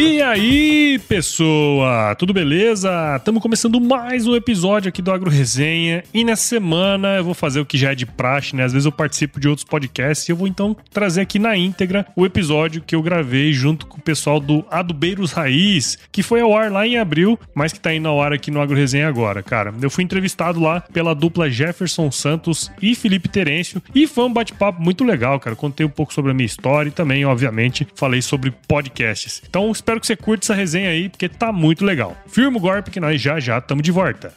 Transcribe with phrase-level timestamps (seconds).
[0.00, 3.16] E aí, pessoa, tudo beleza?
[3.16, 7.58] Estamos começando mais um episódio aqui do Agro Resenha e nessa semana eu vou fazer
[7.58, 8.62] o que já é de praxe, né?
[8.62, 12.06] Às vezes eu participo de outros podcasts e eu vou então trazer aqui na íntegra
[12.14, 16.56] o episódio que eu gravei junto com o pessoal do Adubeiros Raiz, que foi ao
[16.56, 19.42] ar lá em abril, mas que tá indo ao ar aqui no Agro Resenha agora,
[19.42, 19.74] cara.
[19.82, 24.80] Eu fui entrevistado lá pela dupla Jefferson Santos e Felipe Terêncio e foi um bate-papo
[24.80, 25.56] muito legal, cara.
[25.56, 29.42] Contei um pouco sobre a minha história e também, obviamente, falei sobre podcasts.
[29.44, 32.14] Então, espero que você curte essa resenha aí, porque tá muito legal.
[32.26, 34.34] Firma o golpe que nós já já estamos de volta.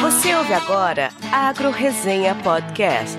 [0.00, 3.16] Você ouve agora Agro Resenha Podcast.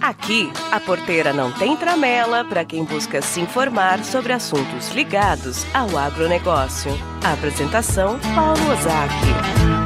[0.00, 5.96] Aqui, a porteira não tem tramela para quem busca se informar sobre assuntos ligados ao
[5.96, 6.92] agronegócio.
[7.24, 9.77] A apresentação, Paulo Ozaki.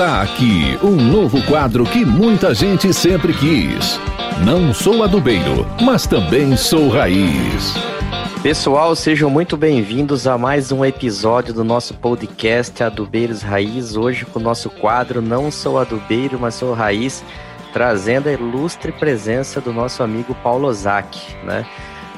[0.00, 4.00] Está aqui um novo quadro que muita gente sempre quis.
[4.44, 7.74] Não sou adubeiro, mas também sou raiz.
[8.42, 13.96] Pessoal, sejam muito bem-vindos a mais um episódio do nosso podcast Adubeiros Raiz.
[13.96, 17.22] Hoje com o nosso quadro Não Sou Adubeiro, mas Sou Raiz,
[17.70, 21.66] trazendo a ilustre presença do nosso amigo Paulo Ozaki, né?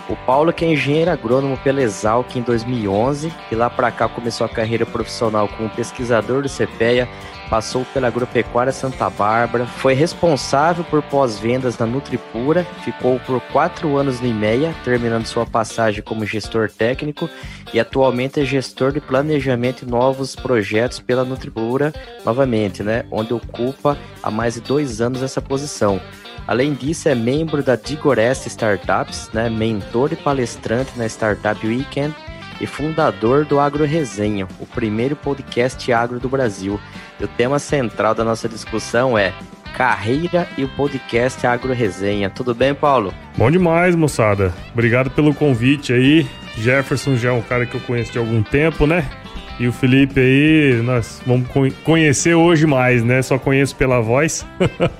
[0.08, 4.44] O Paulo que é engenheiro agrônomo pela Exalc em 2011 e lá para cá começou
[4.44, 7.08] a carreira profissional como pesquisador do CPEA,
[7.52, 14.22] passou pela Agropecuária Santa Bárbara, foi responsável por pós-vendas na Nutripura, ficou por quatro anos
[14.22, 17.28] no IMEA, terminando sua passagem como gestor técnico
[17.74, 21.92] e atualmente é gestor de planejamento e novos projetos pela Nutripura
[22.24, 26.00] novamente, né, onde ocupa há mais de dois anos essa posição.
[26.48, 32.14] Além disso, é membro da Digorest Startups, né, mentor e palestrante na Startup Weekend
[32.62, 36.80] e fundador do Agro Resenha, o primeiro podcast agro do Brasil.
[37.18, 39.34] E o tema central da nossa discussão é
[39.74, 42.30] carreira e o podcast Agro Resenha.
[42.30, 43.12] Tudo bem, Paulo?
[43.36, 44.54] Bom demais, moçada.
[44.72, 46.24] Obrigado pelo convite aí.
[46.56, 49.10] Jefferson já é um cara que eu conheço de algum tempo, né?
[49.58, 51.48] E o Felipe aí, nós vamos
[51.82, 53.22] conhecer hoje mais, né?
[53.22, 54.46] Só conheço pela voz.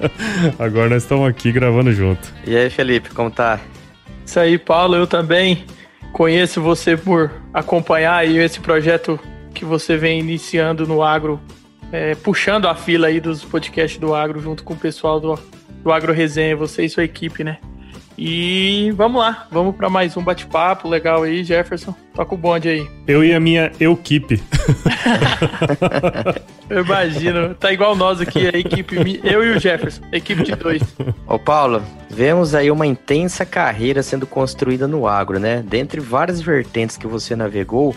[0.59, 2.33] Agora nós estamos aqui gravando junto.
[2.45, 3.61] E aí, Felipe, como tá?
[4.25, 5.65] Isso aí, Paulo, eu também
[6.13, 9.19] conheço você por acompanhar aí esse projeto
[9.55, 11.41] que você vem iniciando no agro,
[11.91, 15.39] é, puxando a fila aí dos podcasts do agro junto com o pessoal do,
[15.83, 17.59] do Agro Resenha, você e sua equipe, né?
[18.17, 21.95] E vamos lá, vamos para mais um bate-papo legal aí, Jefferson.
[22.15, 22.87] Toca o bonde aí.
[23.07, 24.43] Eu e a minha equipe.
[26.69, 30.83] eu imagino, tá igual nós aqui, a equipe, eu e o Jefferson, equipe de dois.
[31.27, 35.65] Ô Paulo, vemos aí uma intensa carreira sendo construída no agro, né?
[35.67, 37.97] Dentre várias vertentes que você navegou,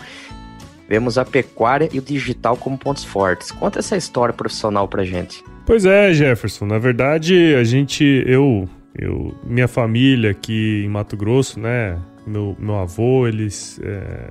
[0.88, 3.50] vemos a pecuária e o digital como pontos fortes.
[3.50, 5.44] Conta essa história profissional pra gente.
[5.66, 6.64] Pois é, Jefferson.
[6.64, 11.98] Na verdade, a gente, eu eu, minha família aqui em Mato Grosso, né?
[12.26, 13.80] Meu, meu avô, eles.
[13.82, 14.30] É,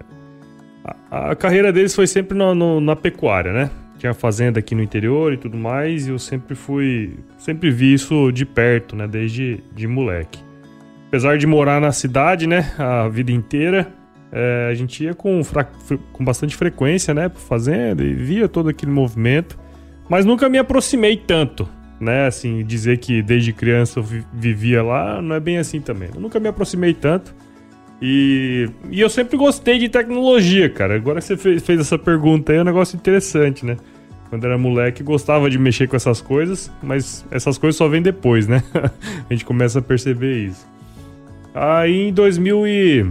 [1.11, 3.69] a, a, carreira deles foi sempre no, no, na pecuária, né?
[3.97, 7.17] Tinha fazenda aqui no interior e tudo mais, e eu sempre fui.
[7.37, 9.07] Sempre vi isso de perto, né?
[9.07, 10.39] Desde de moleque.
[11.07, 12.73] Apesar de morar na cidade, né?
[12.77, 13.93] A vida inteira,
[14.31, 15.41] é, a gente ia com,
[16.11, 17.29] com bastante frequência, né?
[17.29, 19.57] Pra fazenda e via todo aquele movimento.
[20.09, 21.67] Mas nunca me aproximei tanto,
[21.99, 22.27] né?
[22.27, 24.03] Assim, dizer que desde criança eu
[24.33, 26.09] vivia lá, não é bem assim também.
[26.13, 27.33] Eu nunca me aproximei tanto.
[28.01, 30.95] E, e eu sempre gostei de tecnologia, cara.
[30.95, 33.77] Agora que você fez, fez essa pergunta aí, é um negócio interessante, né?
[34.29, 38.47] quando era moleque, gostava de mexer com essas coisas, mas essas coisas só vêm depois,
[38.47, 38.63] né?
[39.29, 40.67] a gente começa a perceber isso.
[41.53, 43.05] Aí em 2000 e...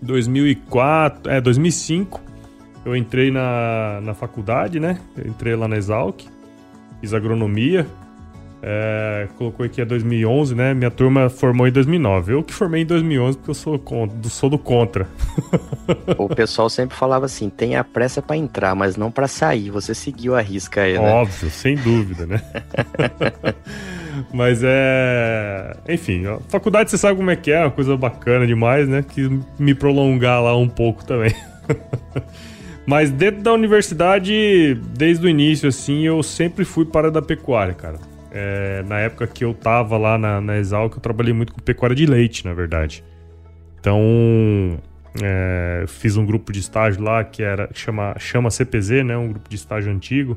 [0.00, 2.20] 2004, é, 2005,
[2.84, 4.98] eu entrei na, na faculdade, né?
[5.16, 6.22] Eu entrei lá na Exalc,
[7.04, 7.86] fiz agronomia,
[8.62, 10.72] é, colocou aqui a 2011, né?
[10.72, 12.32] Minha turma formou em 2009.
[12.32, 15.06] Eu que formei em 2011 porque eu sou, contra, sou do contra.
[16.16, 19.68] o pessoal sempre falava assim: tenha pressa para entrar, mas não para sair.
[19.70, 21.12] Você seguiu a risca aí, né?
[21.12, 22.40] Óbvio, sem dúvida, né?
[24.32, 25.76] mas é.
[25.86, 29.04] Enfim, a faculdade você sabe como é que é, uma coisa bacana demais, né?
[29.06, 29.28] Que
[29.58, 31.34] me prolongar lá um pouco também.
[32.86, 37.98] Mas dentro da universidade, desde o início, assim, eu sempre fui para da pecuária, cara.
[38.30, 41.96] É, na época que eu tava lá na, na Exalc, eu trabalhei muito com pecuária
[41.96, 43.02] de leite, na verdade.
[43.80, 44.00] Então,
[45.22, 49.16] é, fiz um grupo de estágio lá que era chama, chama CPZ, né?
[49.16, 50.36] Um grupo de estágio antigo,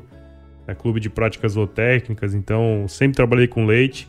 [0.66, 2.34] é, Clube de Práticas Zootécnicas.
[2.34, 4.08] Então, sempre trabalhei com leite.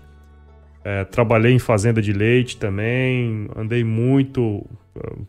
[0.83, 4.65] É, trabalhei em fazenda de leite também, andei muito,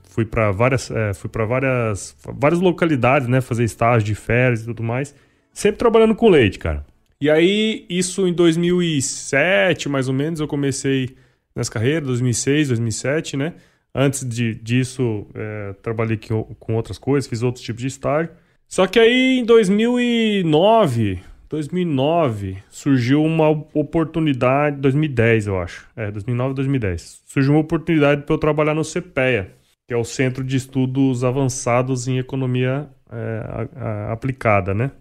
[0.05, 3.41] fui para várias, é, fui para várias, várias localidades, né?
[3.41, 5.15] Fazer estágio de férias e tudo mais.
[5.53, 6.85] Sempre trabalhando com leite, cara.
[7.21, 11.17] E aí, isso em 2007, mais ou menos, eu comecei
[11.55, 13.55] nessa carreira, 2006, 2007, né?
[13.95, 18.31] Antes de, disso, é, trabalhei com, com outras coisas, fiz outros tipos de estágio.
[18.69, 21.21] Só que aí, em 2009,
[21.51, 28.39] 2009, surgiu uma oportunidade, 2010 eu acho, é, 2009, 2010, surgiu uma oportunidade para eu
[28.39, 29.53] trabalhar no CPEA,
[29.89, 34.93] que é o Centro de Estudos Avançados em Economia é, a, a, Aplicada, né?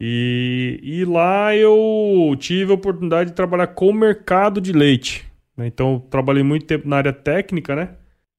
[0.00, 5.26] E, e lá eu tive a oportunidade de trabalhar com o mercado de leite.
[5.54, 5.66] Né?
[5.66, 7.90] Então, trabalhei muito tempo na área técnica, né?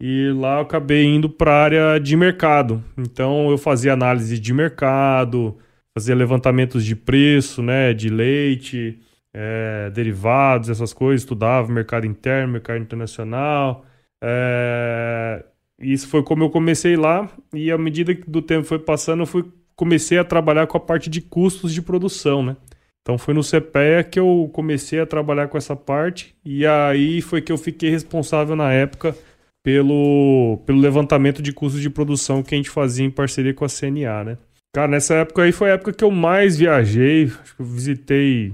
[0.02, 2.84] E lá eu acabei indo para a área de mercado.
[2.98, 5.58] Então, eu fazia análise de mercado,
[5.98, 7.94] fazia levantamentos de preço, né?
[7.94, 9.00] De leite,
[9.34, 11.22] é, derivados, essas coisas.
[11.22, 13.86] Estudava mercado interno, mercado internacional.
[14.24, 15.46] É,
[15.80, 17.30] isso foi como eu comecei lá.
[17.54, 19.46] E à medida que do tempo foi passando, eu fui
[19.76, 22.58] comecei a trabalhar com a parte de custos de produção, né?
[23.02, 27.42] Então foi no CPEA que eu comecei a trabalhar com essa parte e aí foi
[27.42, 29.16] que eu fiquei responsável na época
[29.64, 33.70] pelo, pelo levantamento de custos de produção que a gente fazia em parceria com a
[33.70, 34.38] CNA, né?
[34.74, 38.54] Cara, nessa época aí foi a época que eu mais viajei, acho que eu visitei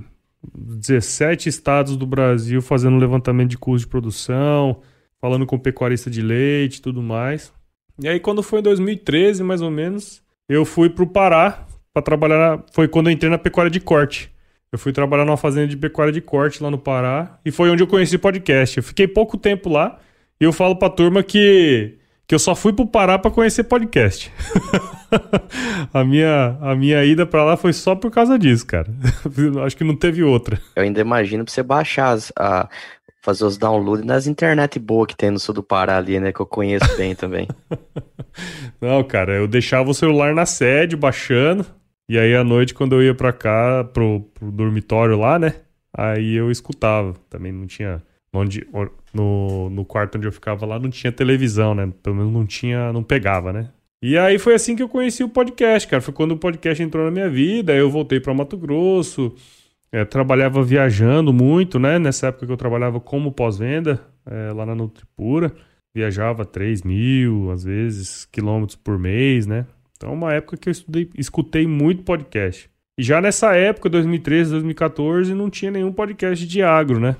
[0.53, 4.81] 17 estados do Brasil fazendo levantamento de custos de produção,
[5.19, 7.51] falando com pecuarista de leite e tudo mais.
[8.01, 12.63] E aí quando foi em 2013, mais ou menos, eu fui pro Pará para trabalhar.
[12.73, 14.31] Foi quando eu entrei na pecuária de corte.
[14.71, 17.39] Eu fui trabalhar numa fazenda de pecuária de corte lá no Pará.
[17.45, 18.77] E foi onde eu conheci podcast.
[18.77, 19.99] Eu fiquei pouco tempo lá.
[20.39, 21.97] E eu falo pra turma que,
[22.27, 24.31] que eu só fui pro Pará para conhecer podcast.
[25.93, 28.87] a, minha, a minha ida para lá foi só por causa disso, cara.
[29.63, 30.59] Acho que não teve outra.
[30.75, 32.67] Eu ainda imagino pra você baixar as, a,
[33.21, 36.31] fazer os downloads nas internet boa que tem no sul do Pará ali, né?
[36.31, 37.47] Que eu conheço bem também.
[38.81, 41.65] Não, cara, eu deixava o celular na sede, baixando.
[42.07, 45.55] E aí à noite, quando eu ia pra cá, pro, pro dormitório lá, né?
[45.95, 47.13] Aí eu escutava.
[47.29, 48.03] Também não tinha.
[48.33, 48.67] Onde,
[49.15, 51.91] no, no quarto onde eu ficava lá não tinha televisão, né?
[52.03, 53.69] Pelo menos não tinha, não pegava, né?
[54.01, 56.01] E aí foi assim que eu conheci o podcast, cara.
[56.01, 57.73] Foi quando o podcast entrou na minha vida.
[57.73, 59.33] Eu voltei para Mato Grosso.
[59.91, 61.97] É, trabalhava viajando muito, né?
[61.97, 65.53] Nessa época que eu trabalhava como pós-venda, é, lá na Nutripura.
[65.95, 69.65] Viajava 3 mil, às vezes, quilômetros por mês, né?
[69.95, 72.69] Então, uma época que eu estudei, escutei muito podcast.
[72.99, 77.15] E já nessa época, 2013, 2014, não tinha nenhum podcast de agro, né?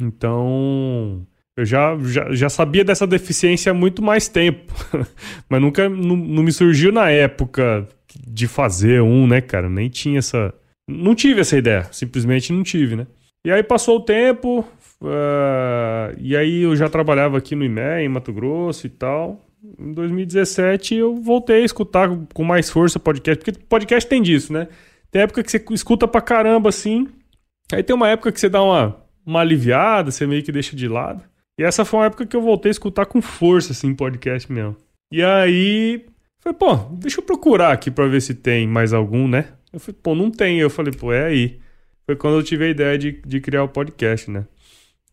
[0.00, 1.26] Então,
[1.56, 4.72] eu já, já, já sabia dessa deficiência há muito mais tempo.
[5.48, 7.86] Mas nunca não, me surgiu na época
[8.26, 9.68] de fazer um, né, cara?
[9.68, 10.54] Nem tinha essa,
[10.88, 13.06] não tive essa ideia, simplesmente não tive, né?
[13.44, 14.60] E aí passou o tempo,
[15.00, 19.40] uh, e aí eu já trabalhava aqui no IME, em Mato Grosso e tal.
[19.78, 24.68] Em 2017 eu voltei a escutar com mais força podcast, porque podcast tem disso, né?
[25.10, 27.08] Tem época que você escuta pra caramba assim,
[27.72, 30.86] aí tem uma época que você dá uma, uma aliviada, você meio que deixa de
[30.86, 31.29] lado.
[31.60, 34.78] E essa foi uma época que eu voltei a escutar com força, assim, podcast mesmo.
[35.12, 36.06] E aí,
[36.42, 39.48] foi, pô, deixa eu procurar aqui pra ver se tem mais algum, né?
[39.70, 40.58] Eu falei, pô, não tem.
[40.58, 41.60] Eu falei, pô, é aí.
[42.06, 44.46] Foi quando eu tive a ideia de, de criar o podcast, né?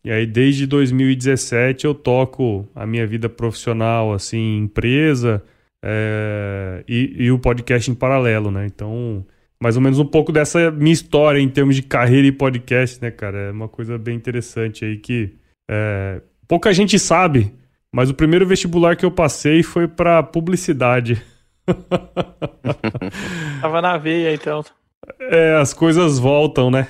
[0.06, 5.44] E aí, desde 2017, eu toco a minha vida profissional, assim, empresa
[5.84, 8.66] é, e, e, o podcast em paralelo, né?
[8.66, 9.28] Então,
[9.62, 13.12] mais ou menos um pouco dessa minha história em termos de carreira e podcast, né,
[13.12, 13.38] cara?
[13.38, 15.36] É uma coisa bem interessante aí que
[15.70, 17.54] é, pouca gente sabe,
[17.92, 21.22] mas o primeiro vestibular que eu passei foi para publicidade.
[23.62, 24.64] Tava na veia, então.
[25.20, 26.88] É, as coisas voltam, né?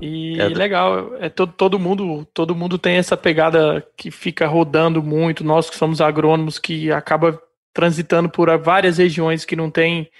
[0.00, 0.48] e é.
[0.48, 5.44] legal, é todo, todo mundo, todo mundo tem essa pegada que fica rodando muito.
[5.44, 7.40] Nós que somos agrônomos que acaba
[7.72, 10.10] transitando por várias regiões que não tem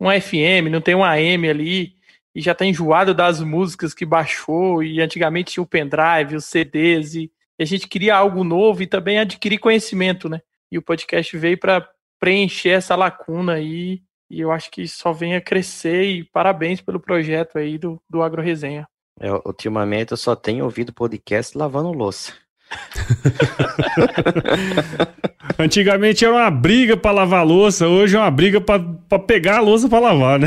[0.00, 1.94] um FM, não tem um AM ali
[2.34, 7.14] e já tá enjoado das músicas que baixou e antigamente tinha o pendrive, os CDs
[7.14, 7.30] e
[7.62, 10.40] a gente queria algo novo e também adquirir conhecimento, né?
[10.72, 11.86] E o podcast veio para
[12.18, 17.00] preencher essa lacuna aí e eu acho que só vem a crescer e parabéns pelo
[17.00, 18.86] projeto aí do, do Agro Resenha.
[19.18, 22.32] É, ultimamente eu só tenho ouvido podcast lavando louça.
[25.58, 29.88] Antigamente era uma briga para lavar louça, hoje é uma briga para pegar a louça
[29.88, 30.46] para lavar, né?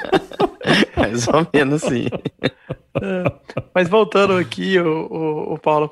[0.96, 2.06] Mais ou menos sim.
[3.02, 3.24] É,
[3.74, 5.90] mas voltando aqui, o, o, o Paulo,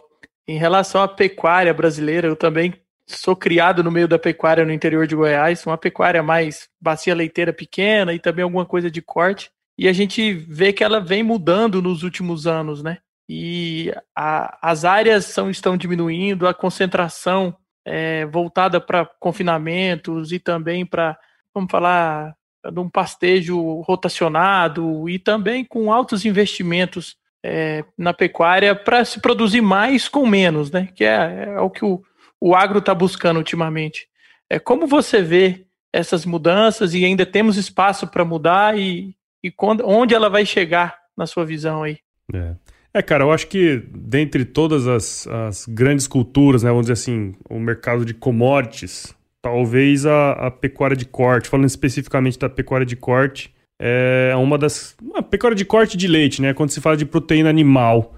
[0.48, 2.72] em relação à pecuária brasileira, eu também
[3.06, 7.52] sou criado no meio da pecuária no interior de Goiás, uma pecuária mais bacia leiteira
[7.52, 9.50] pequena e também alguma coisa de corte.
[9.76, 12.98] E a gente vê que ela vem mudando nos últimos anos, né?
[13.28, 20.84] E a, as áreas são, estão diminuindo, a concentração é, voltada para confinamentos e também
[20.84, 21.18] para,
[21.54, 22.34] vamos falar,
[22.72, 29.60] de um pastejo rotacionado e também com altos investimentos é, na pecuária para se produzir
[29.60, 30.88] mais com menos, né?
[30.94, 32.02] Que é, é o que o,
[32.40, 34.08] o agro está buscando ultimamente.
[34.50, 39.86] É, como você vê essas mudanças e ainda temos espaço para mudar e, e quando,
[39.86, 41.98] onde ela vai chegar na sua visão aí?
[42.32, 42.54] É.
[42.94, 47.34] é cara, eu acho que dentre todas as, as, grandes culturas, né, vamos dizer assim,
[47.48, 52.96] o mercado de commodities, talvez a, a pecuária de corte, falando especificamente da pecuária de
[52.96, 54.96] corte, é uma das.
[55.02, 56.52] Uma pecuária de corte de leite, né?
[56.54, 58.14] Quando se fala de proteína animal,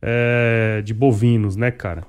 [0.00, 2.04] é, de bovinos, né, cara?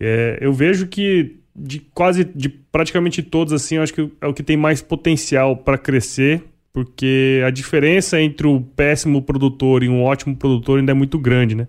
[0.00, 4.34] É, eu vejo que de quase, de praticamente todos, assim, eu acho que é o
[4.34, 10.02] que tem mais potencial para crescer, porque a diferença entre o péssimo produtor e um
[10.02, 11.66] ótimo produtor ainda é muito grande, né?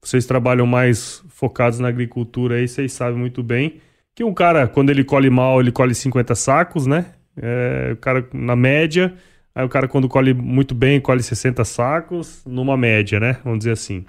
[0.00, 3.80] Vocês trabalham mais focados na agricultura aí, vocês sabem muito bem
[4.16, 7.04] que um cara, quando ele colhe mal, ele colhe 50 sacos, né?
[7.36, 9.14] É, o cara, na média,
[9.56, 13.38] aí o cara, quando colhe muito bem, colhe 60 sacos, numa média, né?
[13.42, 14.04] Vamos dizer assim.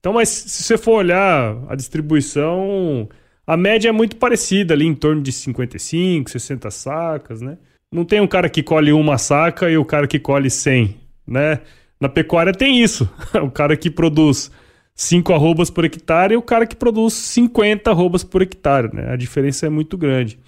[0.00, 3.08] Então, mas se você for olhar a distribuição,
[3.46, 7.58] a média é muito parecida ali, em torno de 55, 60 sacas, né?
[7.92, 11.60] Não tem um cara que colhe uma saca e o cara que colhe 100, né?
[12.00, 13.08] Na pecuária tem isso.
[13.40, 14.50] o cara que produz
[14.96, 19.12] 5 arrobas por hectare e o cara que produz 50 arrobas por hectare, né?
[19.12, 20.40] A diferença é muito grande.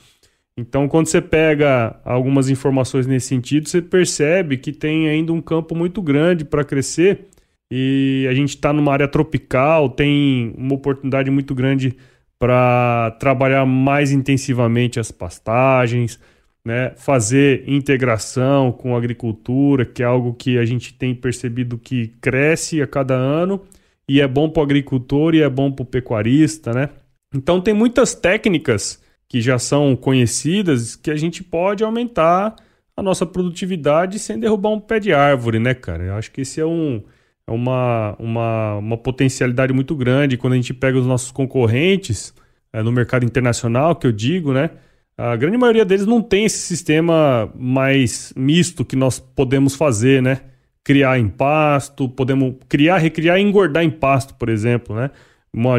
[0.57, 5.75] Então, quando você pega algumas informações nesse sentido, você percebe que tem ainda um campo
[5.75, 7.28] muito grande para crescer
[7.71, 11.97] e a gente está numa área tropical, tem uma oportunidade muito grande
[12.38, 16.19] para trabalhar mais intensivamente as pastagens,
[16.64, 16.92] né?
[16.97, 22.83] fazer integração com a agricultura, que é algo que a gente tem percebido que cresce
[22.83, 23.62] a cada ano
[24.09, 26.73] e é bom para o agricultor e é bom para o pecuarista.
[26.73, 26.88] Né?
[27.33, 32.56] Então, tem muitas técnicas que já são conhecidas que a gente pode aumentar
[32.96, 36.02] a nossa produtividade sem derrubar um pé de árvore, né, cara?
[36.02, 37.00] Eu acho que esse é um
[37.46, 40.37] é uma, uma, uma potencialidade muito grande.
[40.37, 42.34] Quando a gente pega os nossos concorrentes
[42.72, 44.70] é, no mercado internacional, que eu digo, né?
[45.16, 50.40] A grande maioria deles não tem esse sistema mais misto que nós podemos fazer, né?
[50.82, 55.10] Criar em pasto, podemos criar, recriar e engordar em pasto, por exemplo, né?
[55.52, 55.78] Uma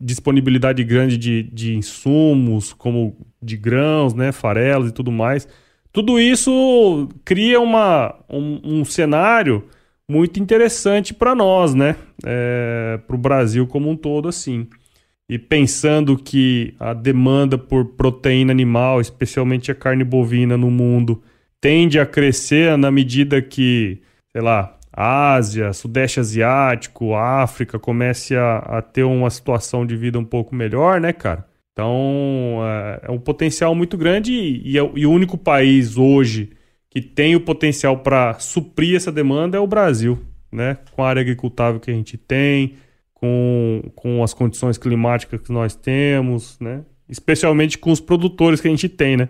[0.00, 4.32] disponibilidade grande de, de insumos, como de grãos, né?
[4.32, 5.46] Farelos e tudo mais.
[5.92, 9.64] Tudo isso cria uma, um, um cenário
[10.08, 11.96] muito interessante para nós, né?
[12.24, 14.66] É, para o Brasil como um todo, assim.
[15.28, 21.22] E pensando que a demanda por proteína animal, especialmente a carne bovina no mundo,
[21.60, 24.00] tende a crescer na medida que,
[24.32, 30.24] sei lá, Ásia, Sudeste Asiático, África comece a, a ter uma situação de vida um
[30.24, 31.46] pouco melhor, né, cara?
[31.72, 36.50] Então, é, é um potencial muito grande e, é, e o único país hoje
[36.90, 40.18] que tem o potencial para suprir essa demanda é o Brasil,
[40.52, 40.76] né?
[40.90, 42.74] Com a área agricultável que a gente tem,
[43.14, 46.82] com, com as condições climáticas que nós temos, né?
[47.08, 49.28] Especialmente com os produtores que a gente tem, né?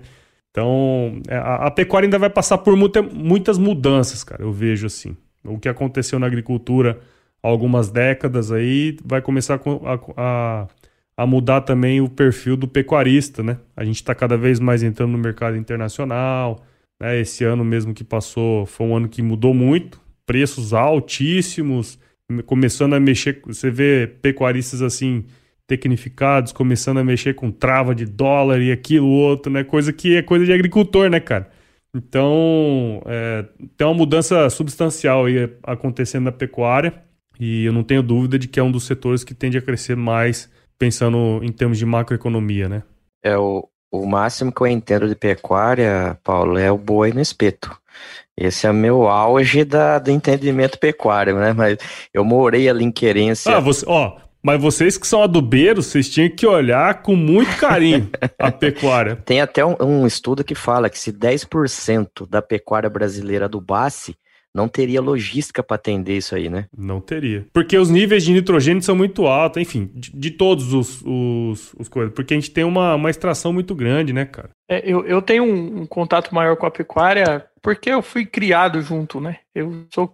[0.50, 4.86] Então, é, a, a pecuária ainda vai passar por muita, muitas mudanças, cara, eu vejo
[4.86, 5.16] assim.
[5.44, 7.00] O que aconteceu na agricultura
[7.42, 10.68] há algumas décadas aí vai começar a, a,
[11.16, 13.58] a mudar também o perfil do pecuarista, né?
[13.76, 16.64] A gente está cada vez mais entrando no mercado internacional,
[17.00, 17.18] né?
[17.18, 21.98] Esse ano mesmo que passou foi um ano que mudou muito, preços altíssimos,
[22.46, 23.40] começando a mexer.
[23.46, 25.24] Você vê pecuaristas assim
[25.66, 29.62] tecnificados começando a mexer com trava de dólar e aquilo outro, né?
[29.62, 31.48] Coisa que é coisa de agricultor, né, cara?
[31.94, 33.44] Então, é,
[33.76, 37.02] tem uma mudança substancial aí acontecendo na pecuária
[37.38, 39.96] e eu não tenho dúvida de que é um dos setores que tende a crescer
[39.96, 42.82] mais pensando em termos de macroeconomia, né?
[43.22, 47.76] É o, o máximo que eu entendo de pecuária, Paulo, é o boi no espeto.
[48.36, 51.52] Esse é meu auge da, do entendimento pecuário, né?
[51.52, 51.76] Mas
[52.14, 53.56] eu morei ali em Querência.
[53.56, 58.08] Ah, você, ó, mas vocês que são adubeiros, vocês tinham que olhar com muito carinho
[58.38, 59.16] a pecuária.
[59.16, 64.16] Tem até um, um, estudo que fala que se 10% da pecuária brasileira adubasse,
[64.54, 66.66] não teria logística para atender isso aí, né?
[66.76, 67.46] Não teria.
[67.52, 71.88] Porque os níveis de nitrogênio são muito altos, enfim, de, de todos os, os, os,
[71.88, 72.12] coisas.
[72.12, 74.50] Porque a gente tem uma, uma extração muito grande, né, cara?
[74.68, 78.80] É, eu, eu tenho um, um, contato maior com a pecuária porque eu fui criado
[78.82, 79.38] junto, né?
[79.54, 80.12] Eu sou.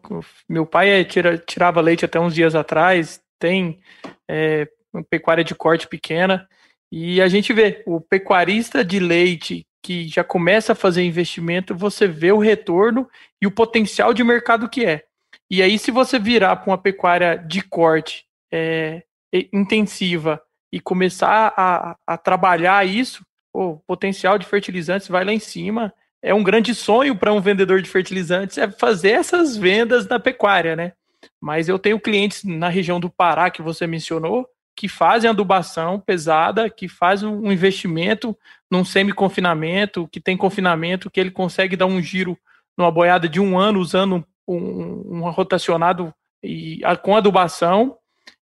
[0.48, 3.80] Meu pai é, tira, tirava leite até uns dias atrás, tem
[4.28, 4.68] é,
[5.10, 6.48] pecuária de corte pequena.
[6.90, 12.08] E a gente vê o pecuarista de leite que já começa a fazer investimento, você
[12.08, 13.08] vê o retorno
[13.40, 15.04] e o potencial de mercado que é.
[15.48, 19.04] E aí, se você virar para uma pecuária de corte é,
[19.52, 23.24] intensiva e começar a, a trabalhar isso,
[23.54, 25.92] o potencial de fertilizantes vai lá em cima.
[26.22, 30.74] É um grande sonho para um vendedor de fertilizantes é fazer essas vendas na pecuária,
[30.74, 30.92] né?
[31.40, 36.68] Mas eu tenho clientes na região do Pará que você mencionou, que fazem adubação pesada,
[36.68, 38.36] que fazem um investimento
[38.70, 42.36] num semi-confinamento, que tem confinamento, que ele consegue dar um giro
[42.76, 47.96] numa boiada de um ano usando um, um rotacionado e, a, com adubação.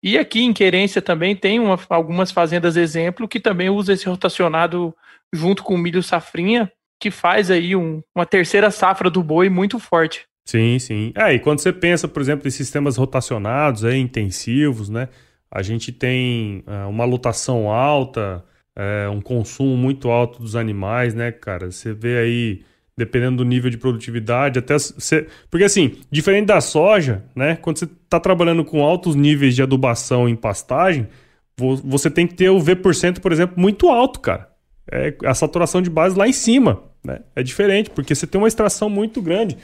[0.02, 4.96] E aqui em Querência também tem uma, algumas fazendas exemplo que também usa esse rotacionado
[5.34, 9.80] junto com o milho safrinha, que faz aí um, uma terceira safra do boi muito
[9.80, 10.29] forte.
[10.50, 11.12] Sim, sim.
[11.14, 15.08] É, e quando você pensa, por exemplo, em sistemas rotacionados, é, intensivos, né?
[15.52, 18.44] A gente tem uh, uma lotação alta,
[18.76, 21.70] uh, um consumo muito alto dos animais, né, cara?
[21.70, 22.62] Você vê aí,
[22.98, 25.28] dependendo do nível de produtividade, até você...
[25.52, 27.56] Porque assim, diferente da soja, né?
[27.56, 31.08] Quando você está trabalhando com altos níveis de adubação em pastagem,
[31.56, 34.50] você tem que ter o V%, por exemplo, muito alto, cara.
[34.92, 37.20] É a saturação de base lá em cima, né?
[37.36, 39.56] É diferente, porque você tem uma extração muito grande.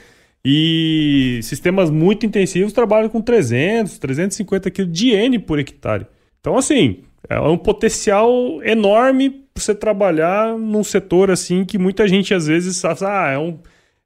[0.48, 6.06] E sistemas muito intensivos trabalham com 300, 350 kg de N por hectare.
[6.38, 12.32] Então, assim, é um potencial enorme para você trabalhar num setor assim que muita gente
[12.32, 13.58] às vezes sabe, ah, é um,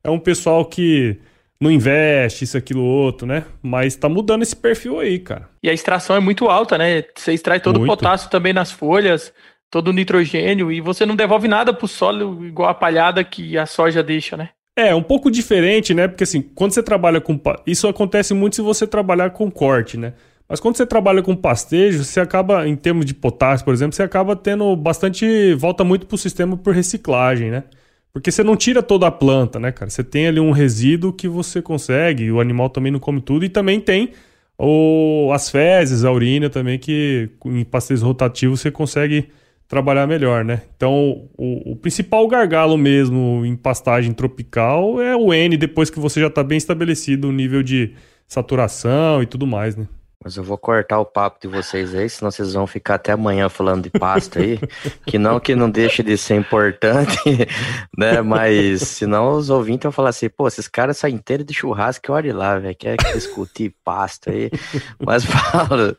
[0.03, 1.19] é um pessoal que
[1.61, 3.45] não investe, isso, aquilo, outro, né?
[3.63, 5.47] Mas tá mudando esse perfil aí, cara.
[5.63, 7.05] E a extração é muito alta, né?
[7.15, 7.93] Você extrai todo muito.
[7.93, 9.31] o potássio também nas folhas,
[9.71, 13.67] todo o nitrogênio, e você não devolve nada pro solo igual a palhada que a
[13.67, 14.49] soja deixa, né?
[14.89, 16.09] É, um pouco diferente, né?
[16.09, 17.39] Porque assim, quando você trabalha com.
[17.67, 20.15] Isso acontece muito se você trabalhar com corte, né?
[20.49, 24.03] Mas quando você trabalha com pastejo, você acaba, em termos de potássio, por exemplo, você
[24.03, 25.55] acaba tendo bastante.
[25.55, 27.65] volta muito pro sistema por reciclagem, né?
[28.13, 29.91] Porque você não tira toda a planta, né, cara?
[29.91, 33.49] Você tem ali um resíduo que você consegue, o animal também não come tudo, e
[33.49, 34.13] também tem
[34.59, 39.29] o, as fezes, a urina também, que em pastejos rotativos você consegue
[39.71, 40.63] trabalhar melhor, né?
[40.77, 46.21] Então, o, o, principal gargalo mesmo em pastagem tropical é o N, depois que você
[46.21, 47.95] já está bem estabelecido o nível de
[48.27, 49.87] saturação e tudo mais, né?
[50.23, 53.49] Mas eu vou cortar o papo de vocês aí, senão vocês vão ficar até amanhã
[53.49, 54.59] falando de pasta aí.
[55.07, 57.17] que não que não deixe de ser importante,
[57.97, 58.21] né?
[58.23, 62.35] Mas senão os ouvintes vão falar assim, pô, esses caras saem inteiros de churrasco, olha
[62.37, 64.51] lá, velho, quer discutir pasta aí.
[64.99, 65.97] Mas fala,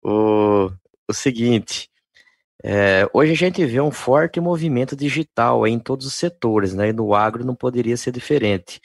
[0.00, 0.70] o,
[1.08, 1.90] o seguinte,
[2.62, 6.88] é, hoje a gente vê um forte movimento digital em todos os setores, né?
[6.88, 8.80] E no agro não poderia ser diferente.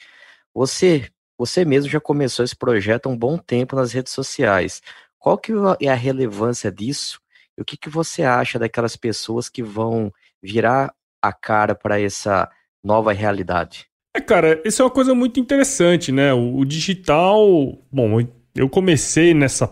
[0.54, 4.80] Você, você mesmo já começou esse projeto há um bom tempo nas redes sociais.
[5.18, 7.20] Qual que é a relevância disso?
[7.58, 12.48] E o que, que você acha daquelas pessoas que vão virar a cara para essa
[12.82, 13.86] nova realidade?
[14.14, 16.32] É, cara, isso é uma coisa muito interessante, né?
[16.32, 17.42] O, o digital,
[17.90, 18.20] bom,
[18.54, 19.66] eu comecei nessa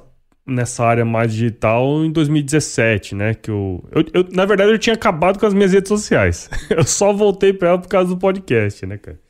[0.47, 3.35] nessa área mais digital em 2017, né?
[3.35, 6.51] Que eu, eu, eu, na verdade, eu tinha acabado com as minhas redes sociais.
[6.71, 9.21] eu só voltei para ela por causa do podcast, né, cara?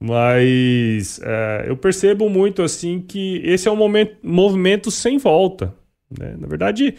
[0.00, 5.74] Mas é, eu percebo muito assim que esse é um momento, movimento sem volta.
[6.16, 6.36] Né?
[6.38, 6.94] Na verdade,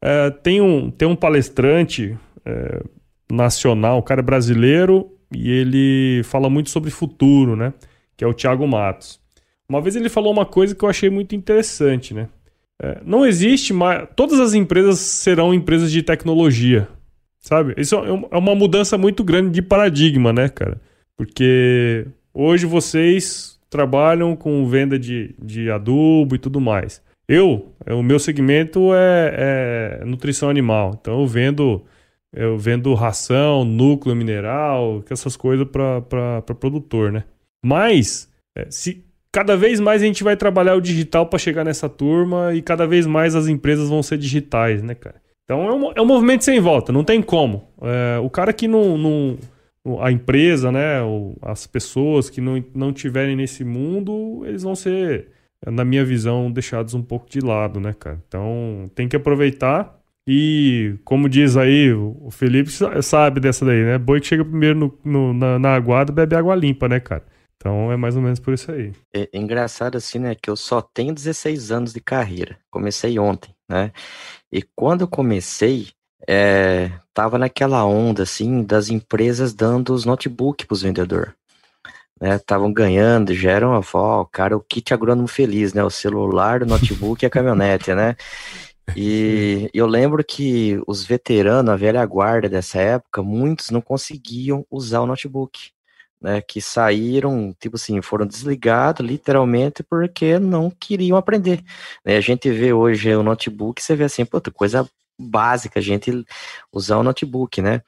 [0.00, 2.82] é, tem, um, tem um palestrante é,
[3.30, 7.72] nacional, um cara brasileiro, e ele fala muito sobre futuro, né?
[8.16, 9.20] Que é o Thiago Matos.
[9.68, 12.28] Uma vez ele falou uma coisa que eu achei muito interessante, né?
[12.82, 14.08] É, não existe mais.
[14.16, 16.88] Todas as empresas serão empresas de tecnologia.
[17.40, 17.74] Sabe?
[17.76, 20.80] Isso é, é uma mudança muito grande de paradigma, né, cara?
[21.16, 27.02] Porque hoje vocês trabalham com venda de, de adubo e tudo mais.
[27.28, 30.96] Eu, o meu segmento é, é nutrição animal.
[31.00, 31.84] Então eu vendo
[32.36, 37.24] eu vendo ração, núcleo mineral, essas coisas para produtor, né?
[37.64, 39.03] Mas, é, se
[39.34, 42.86] cada vez mais a gente vai trabalhar o digital para chegar nessa turma e cada
[42.86, 45.16] vez mais as empresas vão ser digitais, né, cara?
[45.44, 47.64] Então é um, é um movimento sem volta, não tem como.
[47.82, 49.36] É, o cara que não, não.
[50.00, 51.00] A empresa, né?
[51.42, 55.26] As pessoas que não, não tiverem nesse mundo, eles vão ser,
[55.66, 58.20] na minha visão, deixados um pouco de lado, né, cara?
[58.28, 62.70] Então tem que aproveitar e, como diz aí, o Felipe
[63.02, 63.98] sabe dessa daí, né?
[63.98, 67.33] Boi que chega primeiro no, no, na, na aguada bebe água limpa, né, cara?
[67.64, 68.92] Então é mais ou menos por isso aí.
[69.10, 70.34] É, é engraçado assim, né?
[70.34, 72.58] Que eu só tenho 16 anos de carreira.
[72.70, 73.90] Comecei ontem, né?
[74.52, 75.88] E quando eu comecei,
[76.28, 81.32] é, tava naquela onda assim das empresas dando os notebooks para os vendedores.
[82.20, 85.82] Estavam né, ganhando, já eram, ó, cara, o kit agrônomo feliz, né?
[85.82, 88.14] O celular, o notebook e a caminhonete, né?
[88.94, 95.00] E eu lembro que os veteranos, a velha guarda dessa época, muitos não conseguiam usar
[95.00, 95.73] o notebook.
[96.24, 101.62] Né, que saíram, tipo assim, foram desligados literalmente porque não queriam aprender.
[102.02, 106.24] Né, a gente vê hoje o notebook, você vê assim, puta, coisa básica, a gente
[106.72, 107.82] usar o notebook, né?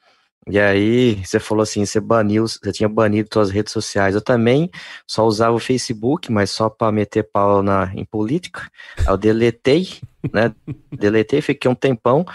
[0.49, 4.15] E aí, você falou assim, você baniu, você tinha banido suas redes sociais.
[4.15, 4.69] Eu também
[5.05, 8.69] só usava o Facebook, mas só para meter pau na, em política.
[8.99, 9.89] Aí eu deletei,
[10.31, 10.53] né?
[10.89, 12.25] Deletei, fiquei um tempão.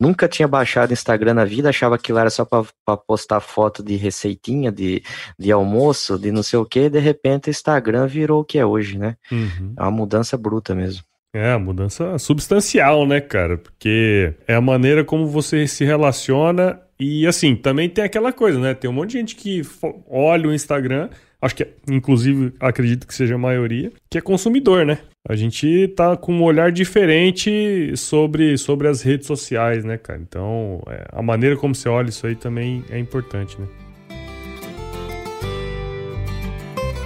[0.00, 3.96] Nunca tinha baixado Instagram na vida, achava que lá era só para postar foto de
[3.96, 5.02] receitinha, de,
[5.38, 6.90] de almoço, de não sei o que.
[6.90, 9.16] De repente, o Instagram virou o que é hoje, né?
[9.30, 9.74] Uhum.
[9.78, 11.02] É uma mudança bruta mesmo.
[11.32, 13.58] É, mudança substancial, né, cara?
[13.58, 18.72] Porque é a maneira como você se relaciona e assim, também tem aquela coisa, né?
[18.72, 19.62] Tem um monte de gente que
[20.08, 21.08] olha o Instagram,
[21.44, 24.98] acho que inclusive acredito que seja a maioria, que é consumidor, né?
[25.28, 30.20] A gente tá com um olhar diferente sobre, sobre as redes sociais, né, cara?
[30.20, 33.66] Então, é, a maneira como você olha isso aí também é importante, né?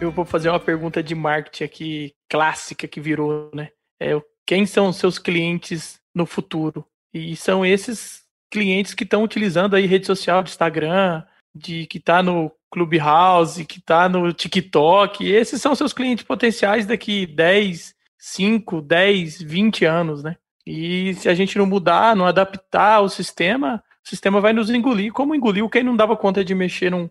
[0.00, 3.70] eu vou fazer uma pergunta de marketing aqui clássica que virou, né?
[4.00, 6.84] É, quem são os seus clientes no futuro?
[7.12, 12.22] E são esses clientes que estão utilizando aí rede social de Instagram, de que está
[12.22, 15.26] no Clubhouse, que está no TikTok.
[15.26, 20.36] Esses são seus clientes potenciais daqui 10, 5, 10, 20 anos, né?
[20.64, 25.12] E se a gente não mudar, não adaptar o sistema, o sistema vai nos engolir,
[25.12, 27.10] como engoliu quem não dava conta de mexer num,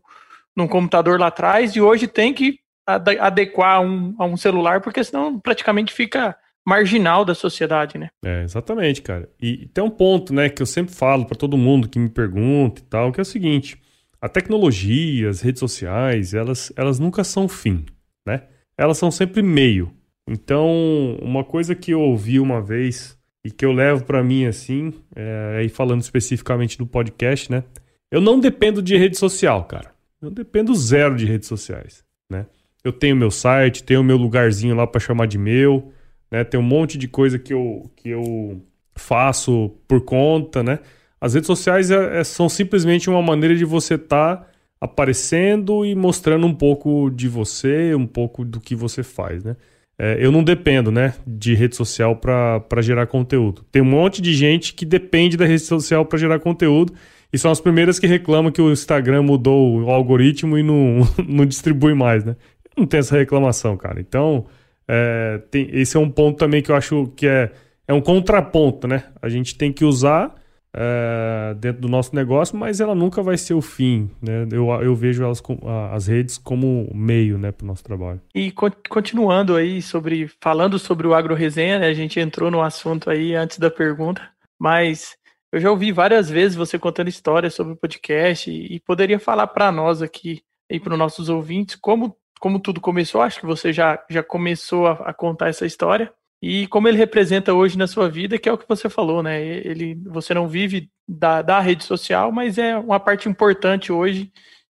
[0.55, 5.39] num computador lá atrás e hoje tem que adequar um, a um celular, porque senão
[5.39, 8.09] praticamente fica marginal da sociedade, né?
[8.23, 9.29] É, exatamente, cara.
[9.41, 12.81] E tem um ponto, né, que eu sempre falo para todo mundo que me pergunta
[12.81, 13.81] e tal, que é o seguinte:
[14.21, 17.85] a tecnologia, as redes sociais, elas, elas nunca são fim,
[18.25, 18.43] né?
[18.77, 19.93] Elas são sempre meio.
[20.29, 24.93] Então, uma coisa que eu ouvi uma vez e que eu levo para mim assim,
[25.15, 27.63] é, aí falando especificamente do podcast, né?
[28.11, 29.91] Eu não dependo de rede social, cara.
[30.21, 32.45] Eu dependo zero de redes sociais, né?
[32.87, 35.91] Eu tenho meu site, tenho meu lugarzinho lá para chamar de meu,
[36.31, 36.43] né?
[36.43, 38.61] Tem um monte de coisa que eu, que eu
[38.95, 40.79] faço por conta, né?
[41.19, 44.47] As redes sociais é, é, são simplesmente uma maneira de você estar tá
[44.79, 49.57] aparecendo e mostrando um pouco de você, um pouco do que você faz, né?
[49.99, 53.65] É, eu não dependo, né, de rede social para gerar conteúdo.
[53.71, 56.93] Tem um monte de gente que depende da rede social para gerar conteúdo
[57.33, 61.45] e são as primeiras que reclamam que o Instagram mudou o algoritmo e não, não
[61.45, 62.35] distribui mais, né?
[62.77, 63.99] Não tem essa reclamação, cara.
[63.99, 64.45] Então,
[64.87, 67.51] é, tem, esse é um ponto também que eu acho que é,
[67.87, 69.05] é um contraponto, né?
[69.21, 70.35] A gente tem que usar
[70.73, 74.47] é, dentro do nosso negócio, mas ela nunca vai ser o fim, né?
[74.51, 75.57] Eu, eu vejo elas com,
[75.91, 78.21] as redes como meio, né, para o nosso trabalho.
[78.33, 81.87] E continuando aí sobre falando sobre o agro resenha, né?
[81.87, 84.21] A gente entrou no assunto aí antes da pergunta,
[84.59, 85.17] mas
[85.51, 89.47] eu já ouvi várias vezes você contando histórias sobre o podcast e, e poderia falar
[89.47, 93.21] para nós aqui e para os nossos ouvintes como como tudo começou.
[93.21, 97.53] Acho que você já já começou a, a contar essa história e como ele representa
[97.53, 99.41] hoje na sua vida, que é o que você falou, né?
[99.43, 104.31] Ele, você não vive da, da rede social, mas é uma parte importante hoje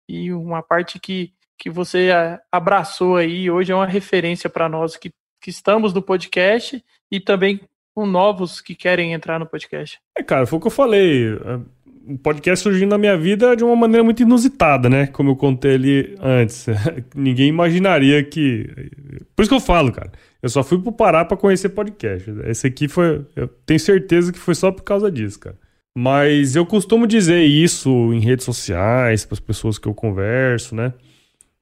[0.08, 2.10] e uma parte que, que você
[2.52, 3.50] abraçou aí.
[3.50, 5.10] Hoje é uma referência para nós que,
[5.42, 7.60] que estamos no podcast e também
[7.96, 10.00] com novos que querem entrar no podcast.
[10.16, 11.30] É, cara, foi o que eu falei.
[12.08, 15.08] O podcast surgiu na minha vida de uma maneira muito inusitada, né?
[15.08, 16.66] Como eu contei ali antes.
[17.14, 18.70] Ninguém imaginaria que.
[19.36, 20.12] Por isso que eu falo, cara.
[20.42, 22.32] Eu só fui pro Pará para conhecer podcast.
[22.46, 23.26] Esse aqui foi.
[23.36, 25.58] Eu tenho certeza que foi só por causa disso, cara.
[25.98, 30.94] Mas eu costumo dizer isso em redes sociais, para as pessoas que eu converso, né?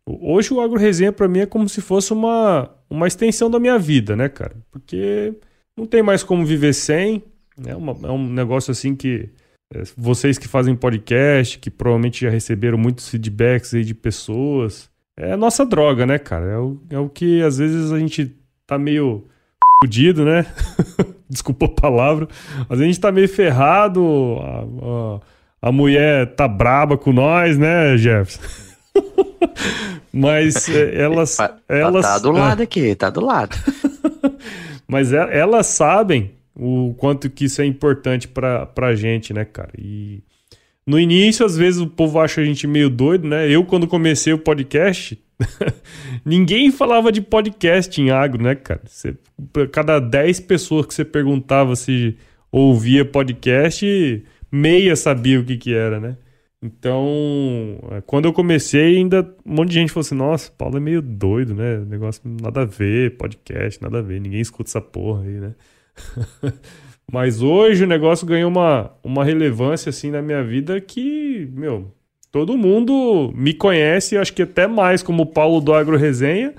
[0.05, 3.79] Hoje o Agro Resenha para mim é como se fosse uma, uma extensão da minha
[3.79, 4.55] vida, né, cara?
[4.69, 5.33] Porque
[5.75, 7.23] não tem mais como viver sem.
[7.57, 7.75] Né?
[7.75, 9.29] Uma, é um negócio assim que é,
[9.97, 15.37] vocês que fazem podcast, que provavelmente já receberam muitos feedbacks aí de pessoas, é a
[15.37, 16.45] nossa droga, né, cara?
[16.45, 18.35] É o, é o que às vezes a gente
[18.67, 19.25] tá meio
[19.81, 20.45] fudido, né?
[21.29, 22.27] Desculpa a palavra.
[22.67, 24.37] Mas a gente tá meio ferrado.
[24.41, 28.41] A, a, a mulher tá braba com nós, né, Jefferson?
[30.11, 32.05] Mas é, elas, elas.
[32.05, 33.55] Tá do lado aqui, tá do lado.
[34.87, 39.71] Mas é, elas sabem o quanto que isso é importante pra, pra gente, né, cara?
[39.77, 40.23] E
[40.85, 43.49] no início, às vezes, o povo acha a gente meio doido, né?
[43.49, 45.19] Eu, quando comecei o podcast,
[46.23, 48.81] Ninguém falava de podcast em agro, né, cara?
[48.85, 49.15] Você,
[49.71, 52.17] cada 10 pessoas que você perguntava se
[52.51, 56.17] ouvia podcast, meia sabia o que, que era, né?
[56.61, 57.05] Então,
[57.91, 61.01] é, quando eu comecei, ainda um monte de gente falou assim: Nossa, Paulo é meio
[61.01, 61.77] doido, né?
[61.85, 65.53] Negócio nada a ver, podcast, nada a ver, ninguém escuta essa porra aí, né?
[67.11, 71.91] Mas hoje o negócio ganhou uma, uma relevância assim na minha vida que, meu,
[72.31, 76.53] todo mundo me conhece, acho que até mais como Paulo do Agro Resenha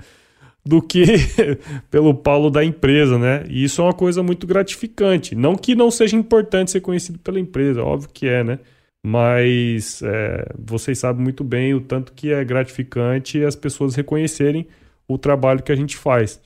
[0.67, 1.05] do que
[1.89, 3.45] pelo Paulo da empresa, né?
[3.47, 5.33] E isso é uma coisa muito gratificante.
[5.33, 8.59] Não que não seja importante ser conhecido pela empresa, óbvio que é, né?
[9.05, 14.67] Mas é, vocês sabem muito bem o tanto que é gratificante as pessoas reconhecerem
[15.07, 16.41] o trabalho que a gente faz.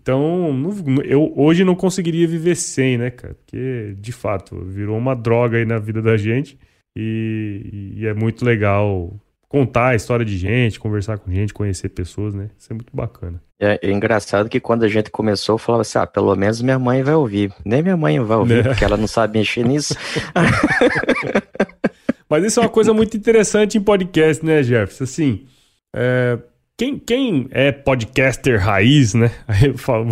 [0.00, 0.72] Então,
[1.04, 3.34] eu hoje não conseguiria viver sem, né, cara?
[3.34, 6.58] Porque, de fato, virou uma droga aí na vida da gente.
[6.96, 9.14] E, e, é muito legal
[9.48, 12.48] contar a história de gente, conversar com gente, conhecer pessoas, né?
[12.58, 13.42] Isso é muito bacana.
[13.60, 17.02] É, é engraçado que quando a gente começou, falava assim: ah, pelo menos minha mãe
[17.02, 17.52] vai ouvir.
[17.64, 18.62] Nem minha mãe vai ouvir, é.
[18.62, 19.94] porque ela não sabe mexer nisso.
[22.28, 25.04] Mas isso é uma coisa muito interessante em podcast, né, Jefferson?
[25.04, 25.46] Assim,
[25.94, 26.38] é,
[26.76, 29.30] quem, quem é podcaster raiz, né?
[29.48, 30.08] Aí eu falo,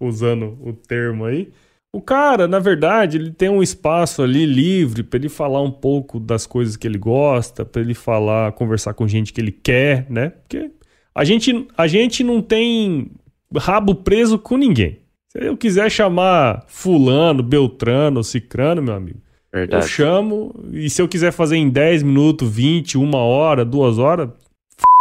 [0.00, 1.50] usando o termo aí,
[1.92, 6.18] o cara, na verdade, ele tem um espaço ali livre para ele falar um pouco
[6.18, 10.30] das coisas que ele gosta, para ele falar, conversar com gente que ele quer, né?
[10.30, 10.72] Porque
[11.14, 13.12] a gente, a gente não tem
[13.56, 14.98] rabo preso com ninguém.
[15.30, 19.20] Se eu quiser chamar fulano, beltrano, cicrano, meu amigo,
[19.52, 19.84] Verdade.
[19.84, 24.30] eu chamo, e se eu quiser fazer em 10 minutos, 20, uma hora, duas horas,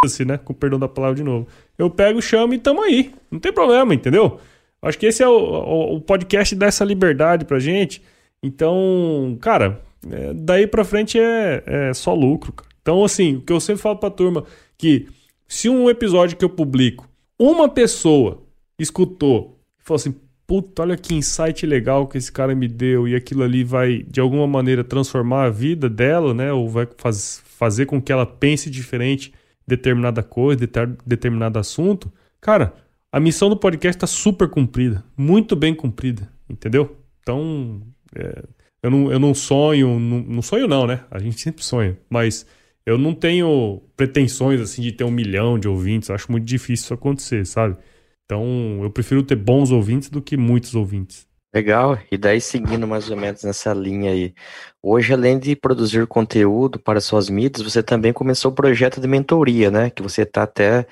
[0.04, 0.38] f***se, né?
[0.38, 1.48] Com perdão da palavra de novo.
[1.78, 3.12] Eu pego, chamo e tamo aí.
[3.32, 4.40] Não tem problema, entendeu?
[4.82, 8.02] Acho que esse é o, o, o podcast dessa liberdade pra gente.
[8.42, 12.52] Então, cara, é, daí pra frente é, é só lucro.
[12.52, 12.70] Cara.
[12.82, 14.44] Então, assim, o que eu sempre falo pra turma,
[14.78, 15.08] que
[15.48, 17.08] se um episódio que eu publico,
[17.40, 18.44] uma pessoa
[18.78, 23.16] escutou e falou assim, puta, olha que insight legal que esse cara me deu e
[23.16, 26.52] aquilo ali vai, de alguma maneira, transformar a vida dela, né?
[26.52, 29.34] Ou vai faz, fazer com que ela pense diferente
[29.68, 30.70] determinada coisa,
[31.06, 32.12] determinado assunto.
[32.40, 32.74] Cara,
[33.12, 36.98] a missão do podcast está super cumprida, muito bem cumprida, entendeu?
[37.22, 37.82] Então,
[38.16, 38.44] é,
[38.82, 41.06] eu, não, eu não sonho, não, não, sonho não, né?
[41.10, 42.46] A gente sempre sonha, mas
[42.86, 46.94] eu não tenho pretensões assim de ter um milhão de ouvintes, acho muito difícil isso
[46.94, 47.78] acontecer, sabe?
[48.26, 51.28] Então, eu prefiro ter bons ouvintes do que muitos ouvintes.
[51.54, 54.34] Legal, e daí seguindo mais ou menos nessa linha aí.
[54.82, 59.70] Hoje, além de produzir conteúdo para suas mídias, você também começou o projeto de mentoria,
[59.70, 59.90] né?
[59.90, 60.86] Que você está até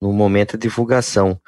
[0.00, 1.40] no momento de divulgação.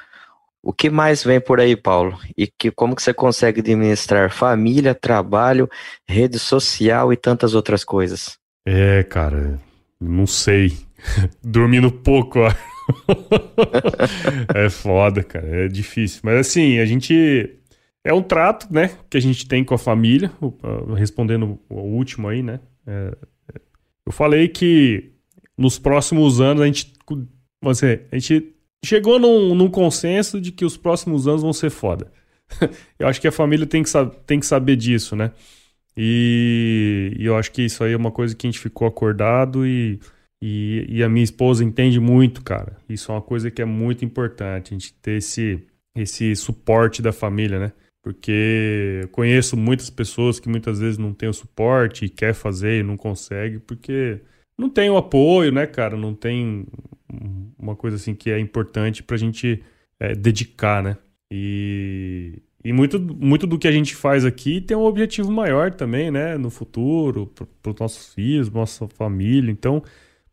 [0.63, 2.17] O que mais vem por aí, Paulo?
[2.37, 5.67] E que, como que você consegue administrar família, trabalho,
[6.07, 8.37] rede social e tantas outras coisas?
[8.65, 9.59] É, cara,
[9.99, 10.77] não sei.
[11.43, 12.51] Dormindo pouco, ó.
[14.53, 15.65] é foda, cara.
[15.65, 16.21] É difícil.
[16.23, 17.57] Mas assim, a gente.
[18.03, 20.31] É um trato, né, que a gente tem com a família,
[20.97, 23.15] respondendo o último aí, né, é,
[23.53, 23.61] é,
[24.05, 25.11] eu falei que
[25.57, 26.93] nos próximos anos a gente,
[27.61, 32.11] você, a gente chegou num, num consenso de que os próximos anos vão ser foda.
[32.97, 33.91] eu acho que a família tem que,
[34.25, 35.31] tem que saber disso, né,
[35.95, 39.65] e, e eu acho que isso aí é uma coisa que a gente ficou acordado
[39.65, 39.99] e
[40.41, 42.75] e, e, a minha esposa entende muito, cara.
[42.89, 45.63] Isso é uma coisa que é muito importante, a gente ter esse,
[45.95, 47.71] esse suporte da família, né?
[48.01, 52.83] Porque conheço muitas pessoas que muitas vezes não têm o suporte e quer fazer e
[52.83, 54.19] não consegue, porque
[54.57, 55.95] não tem o apoio, né, cara?
[55.95, 56.65] Não tem
[57.57, 59.63] uma coisa assim que é importante pra gente
[59.99, 60.97] é, dedicar, né?
[61.31, 66.09] E, e muito, muito do que a gente faz aqui tem um objetivo maior também,
[66.11, 66.37] né?
[66.37, 69.51] No futuro, para os nossos filhos, nossa família.
[69.51, 69.83] Então,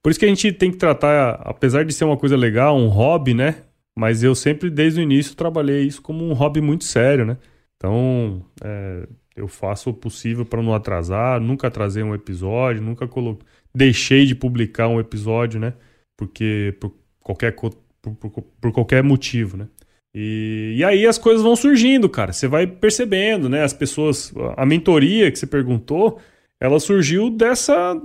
[0.02, 2.88] por isso que a gente tem que tratar, apesar de ser uma coisa legal, um
[2.88, 3.56] hobby, né?
[3.96, 7.36] Mas eu sempre, desde o início, trabalhei isso como um hobby muito sério, né?
[7.78, 13.38] Então, é, eu faço o possível para não atrasar, nunca atrasei um episódio, nunca colo...
[13.74, 15.74] deixei de publicar um episódio, né?
[16.16, 19.68] Porque por qualquer, por, por, por qualquer motivo, né?
[20.14, 22.32] E, e, aí as coisas vão surgindo, cara.
[22.32, 23.62] Você vai percebendo, né?
[23.62, 24.32] As pessoas.
[24.56, 26.18] A mentoria que você perguntou,
[26.60, 27.96] ela surgiu dessa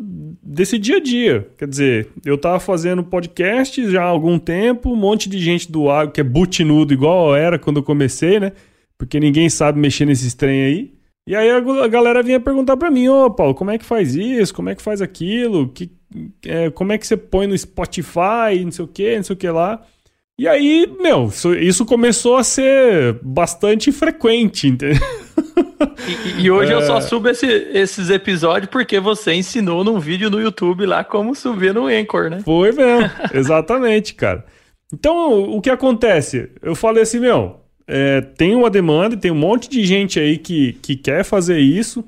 [0.43, 1.47] desse dia a dia.
[1.57, 5.89] Quer dizer, eu tava fazendo podcast já há algum tempo, um monte de gente do
[5.89, 8.51] agro que é butinudo igual era quando eu comecei, né?
[8.97, 10.93] Porque ninguém sabe mexer nesses trem aí.
[11.25, 14.13] E aí a galera vinha perguntar para mim, ô oh, Paulo, como é que faz
[14.13, 14.53] isso?
[14.53, 15.69] Como é que faz aquilo?
[15.69, 15.89] Que,
[16.45, 19.37] é, como é que você põe no Spotify, não sei o que, não sei o
[19.37, 19.81] que lá.
[20.37, 25.01] E aí, meu, isso, começou a ser bastante frequente, entendeu?
[26.07, 26.75] E, e hoje é...
[26.75, 31.35] eu só subo esse, esses episódios porque você ensinou num vídeo no YouTube lá como
[31.35, 32.41] subir no Anchor, né?
[32.43, 34.43] Foi mesmo, exatamente, cara.
[34.91, 36.51] Então, o que acontece?
[36.61, 40.73] Eu falei assim, meu, é, tem uma demanda, tem um monte de gente aí que,
[40.81, 42.03] que quer fazer isso.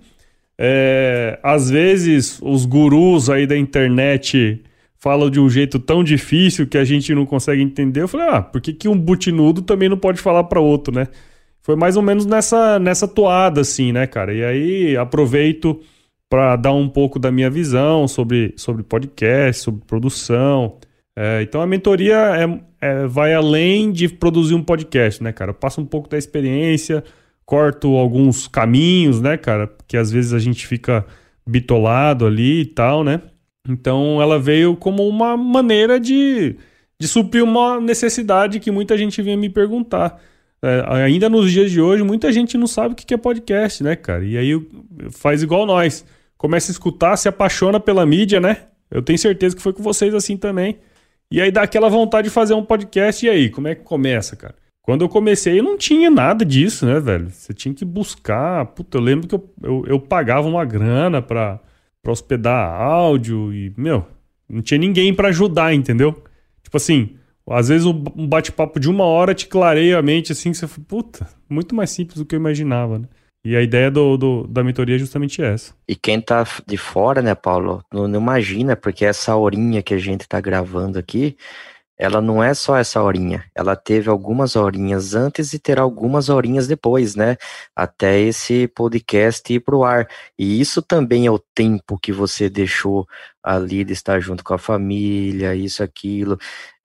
[0.57, 4.61] É, às vezes, os gurus aí da internet
[4.97, 8.01] falam de um jeito tão difícil que a gente não consegue entender.
[8.01, 11.07] Eu falei, ah, por que, que um butinudo também não pode falar para outro, né?
[11.61, 14.33] Foi mais ou menos nessa, nessa toada, assim, né, cara?
[14.33, 15.79] E aí aproveito
[16.29, 20.77] para dar um pouco da minha visão sobre, sobre podcast, sobre produção.
[21.15, 25.51] É, então a mentoria é, é, vai além de produzir um podcast, né, cara?
[25.51, 27.03] Eu passo um pouco da experiência,
[27.45, 29.71] corto alguns caminhos, né, cara?
[29.87, 31.05] Que às vezes a gente fica
[31.47, 33.21] bitolado ali e tal, né?
[33.67, 36.57] Então ela veio como uma maneira de,
[36.99, 40.21] de suprir uma necessidade que muita gente vinha me perguntar.
[40.61, 43.95] É, ainda nos dias de hoje, muita gente não sabe o que é podcast, né,
[43.95, 44.25] cara?
[44.25, 44.51] E aí
[45.11, 46.05] faz igual nós.
[46.37, 48.63] Começa a escutar, se apaixona pela mídia, né?
[48.91, 50.77] Eu tenho certeza que foi com vocês assim também.
[51.31, 53.25] E aí dá aquela vontade de fazer um podcast.
[53.25, 54.55] E aí, como é que começa, cara?
[54.81, 57.29] Quando eu comecei, não tinha nada disso, né, velho?
[57.31, 58.65] Você tinha que buscar.
[58.67, 61.59] Puta, eu lembro que eu, eu, eu pagava uma grana pra,
[62.03, 64.05] pra hospedar áudio e, meu,
[64.47, 66.23] não tinha ninguém para ajudar, entendeu?
[66.63, 67.15] Tipo assim,
[67.49, 70.85] às vezes um bate-papo de uma hora te clareia a mente assim, que você fala,
[70.87, 73.07] puta, muito mais simples do que eu imaginava, né?
[73.45, 75.71] E a ideia do, do, da mentoria é justamente essa.
[75.87, 79.99] E quem tá de fora, né, Paulo, não, não imagina, porque essa horinha que a
[79.99, 81.37] gente tá gravando aqui,
[81.97, 86.67] ela não é só essa horinha, ela teve algumas horinhas antes e terá algumas horinhas
[86.67, 87.37] depois, né?
[87.75, 90.07] Até esse podcast ir pro ar.
[90.37, 93.07] E isso também é o tempo que você deixou
[93.43, 96.37] ali de estar junto com a família, isso, aquilo.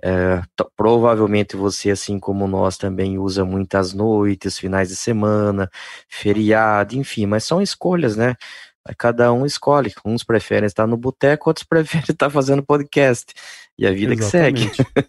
[0.03, 0.42] É,
[0.77, 5.70] provavelmente você, assim como nós, também usa muitas noites, finais de semana,
[6.09, 8.37] feriado, enfim, mas são escolhas, né?
[8.97, 9.93] Cada um escolhe.
[10.05, 13.33] Uns preferem estar no boteco, outros preferem estar fazendo podcast.
[13.79, 14.69] E a vida Exatamente.
[14.69, 15.09] que segue.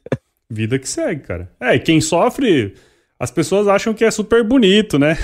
[0.50, 1.52] vida que segue, cara.
[1.60, 2.76] É, e quem sofre,
[3.20, 5.18] as pessoas acham que é super bonito, né?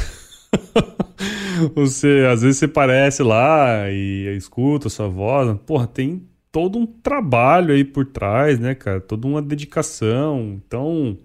[1.76, 5.58] você, às vezes você parece lá e escuta a sua voz.
[5.66, 9.00] Porra, tem todo um trabalho aí por trás, né, cara?
[9.00, 10.60] Toda uma dedicação.
[10.66, 11.18] Então,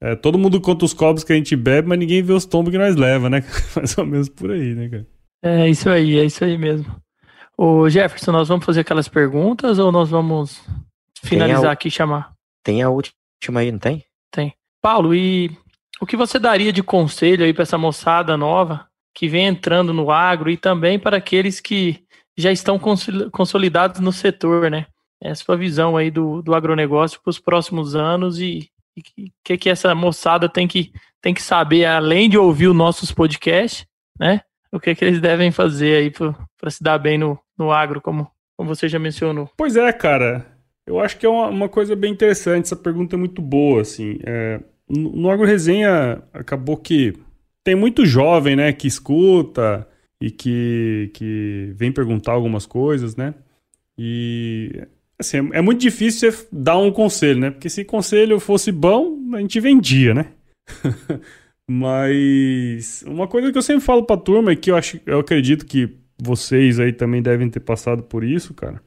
[0.00, 2.70] é, todo mundo conta os copos que a gente bebe, mas ninguém vê os tombos
[2.70, 3.42] que nós leva, né?
[3.74, 5.06] Mais ou menos por aí, né, cara?
[5.42, 6.94] É isso aí, é isso aí mesmo.
[7.56, 10.62] Ô Jefferson, nós vamos fazer aquelas perguntas ou nós vamos
[11.22, 12.34] finalizar a, aqui e chamar?
[12.62, 14.04] Tem a última aí, não tem?
[14.30, 14.54] Tem.
[14.82, 15.50] Paulo, e
[16.00, 20.10] o que você daria de conselho aí para essa moçada nova que vem entrando no
[20.10, 22.04] agro e também para aqueles que
[22.36, 22.78] já estão
[23.32, 24.86] consolidados no setor, né?
[25.22, 28.68] É a sua visão aí do, do agronegócio para os próximos anos e
[28.98, 33.10] o que, que essa moçada tem que, tem que saber, além de ouvir os nossos
[33.10, 33.86] podcasts,
[34.18, 34.42] né?
[34.72, 38.30] O que, que eles devem fazer aí para se dar bem no, no agro, como,
[38.56, 39.50] como você já mencionou.
[39.56, 40.46] Pois é, cara.
[40.86, 42.66] Eu acho que é uma, uma coisa bem interessante.
[42.66, 44.18] Essa pergunta é muito boa, assim.
[44.24, 47.14] É, no, no Agro Resenha, acabou que
[47.64, 49.88] tem muito jovem, né, que escuta
[50.20, 53.34] e que, que vem perguntar algumas coisas, né?
[53.98, 54.86] E
[55.18, 57.50] assim, é, muito difícil você dar um conselho, né?
[57.50, 60.26] Porque se conselho fosse bom, a gente vendia, né?
[61.68, 65.66] Mas uma coisa que eu sempre falo pra turma e que eu acho, eu acredito
[65.66, 68.80] que vocês aí também devem ter passado por isso, cara.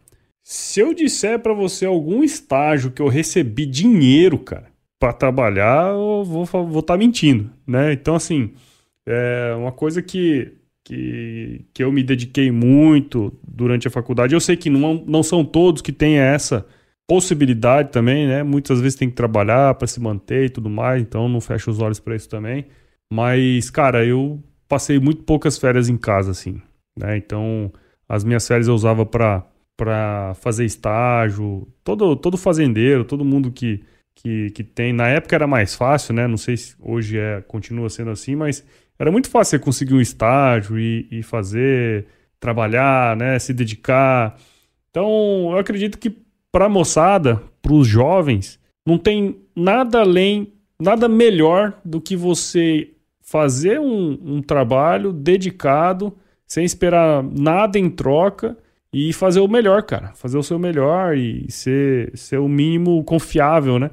[0.44, 4.68] Se eu disser para você algum estágio que eu recebi dinheiro, cara,
[4.98, 7.94] para trabalhar, eu vou estar vou tá mentindo, né?
[7.94, 8.54] Então, assim,
[9.06, 10.54] é uma coisa que,
[10.84, 14.34] que, que eu me dediquei muito durante a faculdade.
[14.34, 16.66] Eu sei que não, não são todos que têm essa
[17.10, 18.44] possibilidade também, né?
[18.44, 21.80] Muitas vezes tem que trabalhar para se manter e tudo mais, então não fecho os
[21.80, 22.68] olhos para isso também.
[23.12, 26.62] Mas, cara, eu passei muito poucas férias em casa, assim,
[26.98, 27.18] né?
[27.18, 27.74] Então,
[28.08, 29.46] as minhas férias eu usava para
[29.76, 33.82] para fazer estágio, todo, todo fazendeiro, todo mundo que,
[34.14, 34.92] que, que tem.
[34.92, 36.28] Na época era mais fácil, né?
[36.28, 38.66] Não sei se hoje é, continua sendo assim, mas
[39.00, 42.08] era muito fácil você conseguir um estágio e, e fazer,
[42.42, 44.38] trabalhar, né, se dedicar.
[44.90, 46.10] Então, eu acredito que
[46.52, 52.92] para a moçada, para os jovens, não tem nada além, nada melhor do que você
[53.22, 56.14] fazer um, um trabalho dedicado,
[56.48, 58.58] sem esperar nada em troca
[58.92, 60.14] e fazer o melhor, cara.
[60.16, 63.92] Fazer o seu melhor e ser, ser o mínimo confiável, né?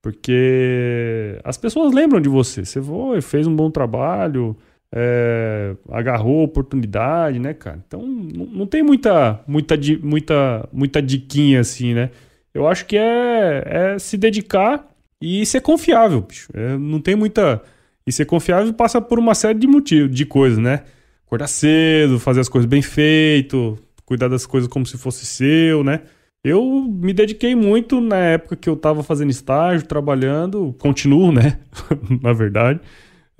[0.00, 2.64] Porque as pessoas lembram de você.
[2.64, 4.56] Você foi, fez um bom trabalho,
[4.94, 7.82] é, agarrou a oportunidade, né, cara?
[7.86, 12.10] Então não, tem muita, muita, muita, muita diquinha assim, né?
[12.54, 14.88] Eu acho que é, é se dedicar
[15.20, 16.50] e ser confiável, bicho.
[16.54, 17.62] É, não tem muita.
[18.06, 20.84] E ser confiável passa por uma série de motivos, de coisas, né?
[21.26, 26.00] Acordar cedo, fazer as coisas bem feito, cuidar das coisas como se fosse seu, né?
[26.42, 31.58] Eu me dediquei muito na época que eu estava fazendo estágio, trabalhando, continuo, né?
[32.22, 32.80] na verdade.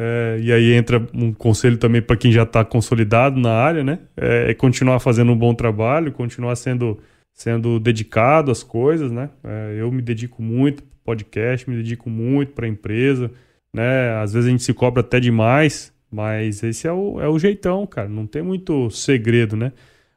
[0.01, 3.99] É, e aí entra um conselho também para quem já está consolidado na área, né?
[4.17, 7.01] É, é, continuar fazendo um bom trabalho, continuar sendo,
[7.35, 9.31] sendo dedicado às coisas, né?
[9.43, 13.33] É, eu me dedico muito para podcast, me dedico muito para a empresa,
[13.73, 14.15] né?
[14.23, 17.85] Às vezes a gente se cobra até demais, mas esse é o, é o jeitão,
[17.87, 18.09] cara.
[18.09, 19.73] Não tem muito segredo, né?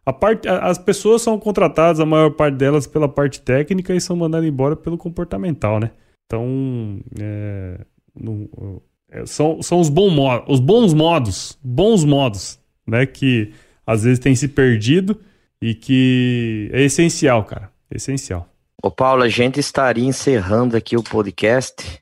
[0.06, 4.16] A parte, as pessoas são contratadas, a maior parte delas, pela parte técnica e são
[4.16, 5.92] mandadas embora pelo comportamental, né?
[6.26, 7.80] Então, é,
[8.16, 10.10] no, é, são, são os, bom
[10.48, 12.58] os bons modos, bons modos,
[12.88, 13.06] né?
[13.06, 13.54] Que
[13.86, 15.20] às vezes tem se perdido
[15.62, 17.70] e que é essencial, cara.
[17.92, 18.48] É essencial.
[18.82, 22.02] Ô Paulo, a gente estaria encerrando aqui o podcast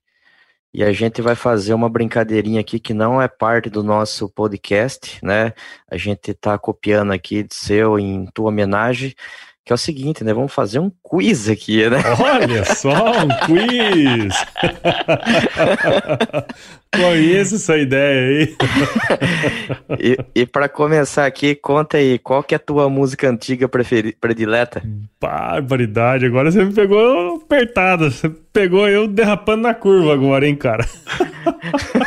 [0.71, 5.19] e a gente vai fazer uma brincadeirinha aqui que não é parte do nosso podcast,
[5.25, 5.51] né?
[5.89, 9.15] A gente tá copiando aqui de seu em tua homenagem,
[9.69, 10.33] que é o seguinte, né?
[10.33, 11.99] Vamos fazer um quiz aqui, né?
[12.19, 14.33] Olha só, um quiz!
[16.91, 18.55] Conheço essa ideia aí.
[20.01, 24.81] e, e para começar aqui, conta aí, qual que é a tua música antiga predileta?
[25.21, 28.09] Barbaridade, agora você me pegou apertada.
[28.09, 30.83] Você pegou eu derrapando na curva agora, hein, cara?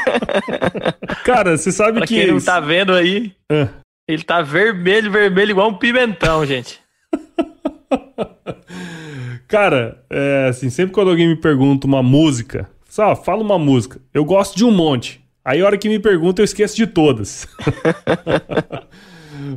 [1.23, 2.17] cara, você sabe pra que.
[2.17, 3.69] Quem não tá vendo aí, é.
[4.09, 6.82] ele tá vermelho, vermelho, igual um pimentão, gente.
[9.49, 14.25] cara, é, assim, sempre quando alguém me pergunta uma música, só fala uma música, eu
[14.25, 15.21] gosto de um monte.
[15.45, 17.49] Aí a hora que me pergunta, eu esqueço de todas.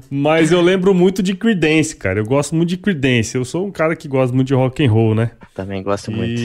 [0.09, 2.19] Mas eu lembro muito de Creedence, cara.
[2.19, 3.35] Eu gosto muito de Creedence.
[3.35, 5.31] Eu sou um cara que gosta muito de rock and roll, né?
[5.53, 6.15] Também gosto e...
[6.15, 6.41] muito.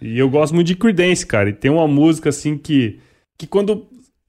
[0.00, 1.50] E eu gosto muito de Creedence, cara.
[1.50, 2.98] E tem uma música assim que
[3.36, 3.86] que quando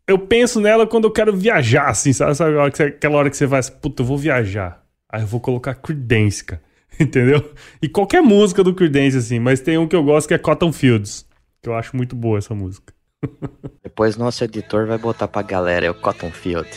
[0.08, 2.36] eu penso nela quando eu quero viajar, assim, sabe?
[2.36, 4.79] sabe aquela hora que você vai, puta, eu vou viajar.
[5.12, 6.62] Aí eu vou colocar Creedence, cara.
[7.00, 7.54] Entendeu?
[7.82, 10.72] E qualquer música do Creedence, assim, mas tem um que eu gosto que é Cotton
[10.72, 11.26] Fields.
[11.62, 12.94] Que eu acho muito boa essa música.
[13.84, 16.70] Depois nosso editor vai botar pra galera, é o Cotton Field.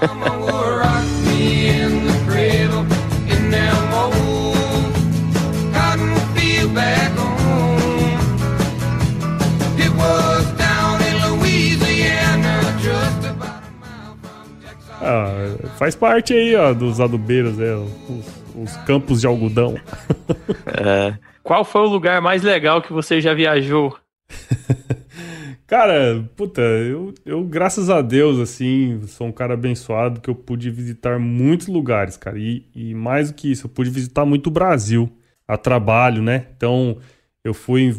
[15.04, 19.76] Ah, faz parte aí, ó, dos adubeiros, é, os, os campos de algodão.
[20.66, 21.14] É.
[21.42, 23.96] Qual foi o lugar mais legal que você já viajou?
[25.66, 30.70] Cara, puta, eu, eu, graças a Deus, assim, sou um cara abençoado que eu pude
[30.70, 32.38] visitar muitos lugares, cara.
[32.38, 35.10] E, e mais do que isso, eu pude visitar muito o Brasil
[35.48, 36.46] a trabalho, né?
[36.56, 36.98] Então,
[37.42, 37.94] eu fui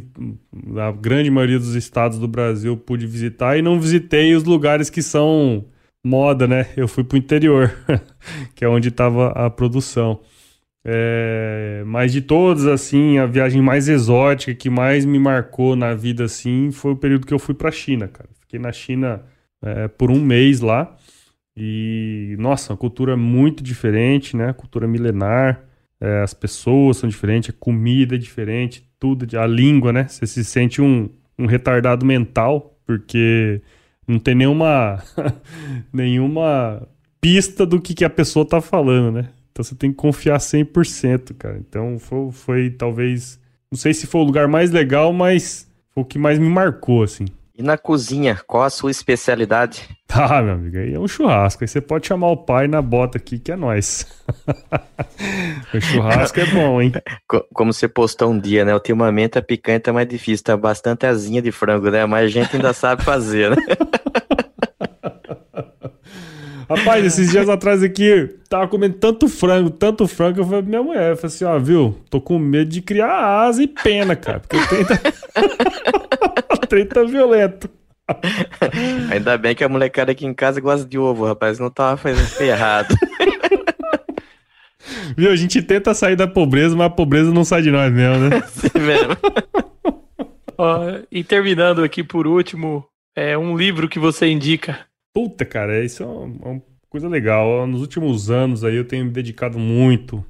[0.51, 5.01] na grande maioria dos estados do Brasil, pude visitar e não visitei os lugares que
[5.01, 5.65] são
[6.05, 6.67] moda, né?
[6.77, 7.75] Eu fui pro interior,
[8.53, 10.21] que é onde estava a produção.
[10.87, 16.25] É, mas de todas, assim, a viagem mais exótica que mais me marcou na vida,
[16.25, 18.29] assim, foi o período que eu fui pra China, cara.
[18.39, 19.23] Fiquei na China
[19.63, 20.95] é, por um mês lá.
[21.57, 24.53] E, nossa, uma cultura muito diferente, né?
[24.53, 25.63] Cultura milenar.
[25.99, 30.07] É, as pessoas são diferentes, a comida é diferente, tudo, a língua, né?
[30.07, 33.61] Você se sente um, um retardado mental, porque
[34.07, 35.03] não tem nenhuma,
[35.91, 36.87] nenhuma
[37.19, 39.29] pista do que, que a pessoa tá falando, né?
[39.51, 41.57] Então você tem que confiar 100%, cara.
[41.57, 43.39] Então foi, foi talvez,
[43.71, 47.03] não sei se foi o lugar mais legal, mas foi o que mais me marcou,
[47.03, 47.25] assim.
[47.57, 49.87] E na cozinha, qual a sua especialidade?
[50.17, 51.63] Ah, meu amigo, aí é um churrasco.
[51.63, 54.07] Aí você pode chamar o pai na bota aqui, que é nós.
[55.73, 56.93] o churrasco é bom, hein?
[57.53, 58.73] Como você postou um dia, né?
[58.73, 62.05] Ultimamente a picanha tá mais difícil, tá bastante asinha de frango, né?
[62.05, 63.57] Mas a gente ainda sabe fazer, né?
[66.69, 70.83] Rapaz, esses dias atrás aqui, tava comendo tanto frango, tanto frango, eu falei pra minha
[70.83, 74.39] mulher, eu falei assim, ó, viu, tô com medo de criar asa e pena, cara,
[74.39, 74.95] porque o trem tá,
[76.53, 77.69] o trem tá violento.
[79.11, 82.41] Ainda bem que a molecada aqui em casa gosta de ovo, rapaz, não tava fazendo
[82.41, 82.95] errado.
[85.17, 88.29] Viu, a gente tenta sair da pobreza, mas a pobreza não sai de nós mesmo,
[88.29, 88.41] né?
[88.47, 89.17] Sim mesmo.
[90.57, 90.79] Ó,
[91.11, 92.85] e terminando aqui por último,
[93.15, 94.85] é um livro que você indica
[95.15, 97.65] Puta, cara, isso é uma, uma coisa legal.
[97.65, 100.25] Nos últimos anos aí eu tenho me dedicado muito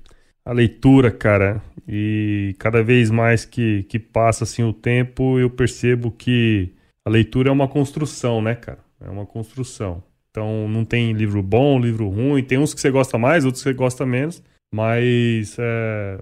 [0.45, 1.59] à leitura, cara.
[1.87, 6.71] E cada vez mais que, que passa assim o tempo, eu percebo que
[7.03, 8.77] a leitura é uma construção, né, cara?
[9.01, 10.03] É uma construção.
[10.29, 12.43] Então não tem livro bom, livro ruim.
[12.43, 14.43] Tem uns que você gosta mais, outros que você gosta menos.
[14.71, 16.19] Mas é,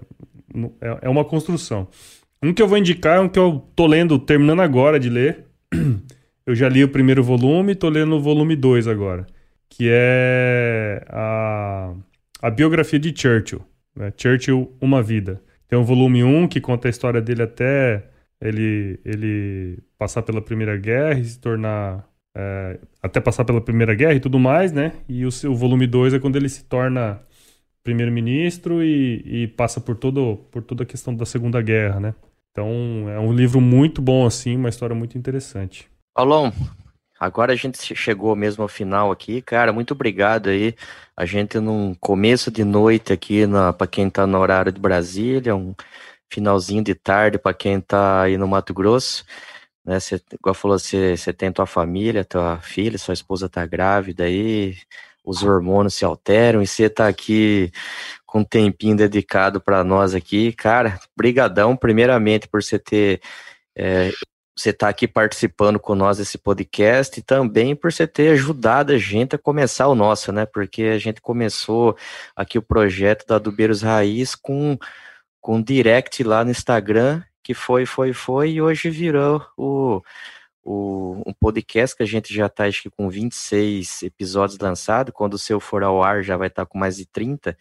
[0.80, 1.86] é, é uma construção.
[2.42, 5.44] Um que eu vou indicar é um que eu tô lendo, terminando agora de ler.
[6.46, 9.26] Eu já li o primeiro volume, tô lendo o volume 2 agora,
[9.68, 11.94] que é a,
[12.42, 13.62] a biografia de Churchill,
[13.96, 14.12] né?
[14.16, 15.40] Churchill, Uma Vida.
[15.66, 18.04] Tem um volume 1 um que conta a história dele até
[18.40, 22.06] ele, ele passar pela Primeira Guerra e se tornar...
[22.36, 24.92] É, até passar pela Primeira Guerra e tudo mais, né?
[25.08, 27.22] E o, o volume 2 é quando ele se torna
[27.82, 32.14] primeiro-ministro e, e, passa por, todo, por toda a questão da Segunda Guerra, né?
[32.50, 35.88] Então é um livro muito bom, assim, uma história muito interessante.
[36.14, 36.52] Paulão,
[37.18, 40.76] agora a gente chegou mesmo ao final aqui, cara, muito obrigado aí.
[41.16, 43.42] A gente num começo de noite aqui
[43.76, 45.74] para quem tá no horário de Brasília, um
[46.32, 49.24] finalzinho de tarde para quem tá aí no Mato Grosso,
[49.84, 50.00] né?
[50.00, 54.76] Você, igual falou, você, você tem tua família, tua filha, sua esposa tá grávida aí,
[55.24, 57.72] os hormônios se alteram e você tá aqui
[58.26, 63.20] com um tempinho dedicado para nós aqui, cara, brigadão primeiramente por você ter
[63.76, 64.12] é,
[64.56, 68.92] você estar tá aqui participando com nós desse podcast e também por você ter ajudado
[68.92, 70.46] a gente a começar o nosso, né?
[70.46, 71.96] Porque a gente começou
[72.36, 74.78] aqui o projeto da Adubeiros Raiz com,
[75.40, 80.00] com direct lá no Instagram, que foi, foi, foi, e hoje virou o,
[80.62, 85.12] o, um podcast que a gente já está acho que com 26 episódios lançados.
[85.12, 87.56] Quando o seu for ao ar já vai estar tá com mais de 30,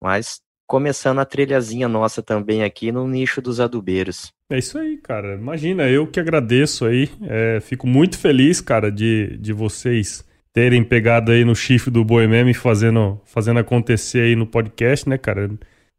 [0.00, 4.32] mas começando a trilhazinha nossa também aqui no nicho dos adubeiros.
[4.50, 5.34] É isso aí, cara.
[5.34, 7.08] Imagina, eu que agradeço aí.
[7.22, 12.26] É, fico muito feliz, cara, de, de vocês terem pegado aí no chifre do Boi
[12.26, 15.50] Meme fazendo, fazendo acontecer aí no podcast, né, cara?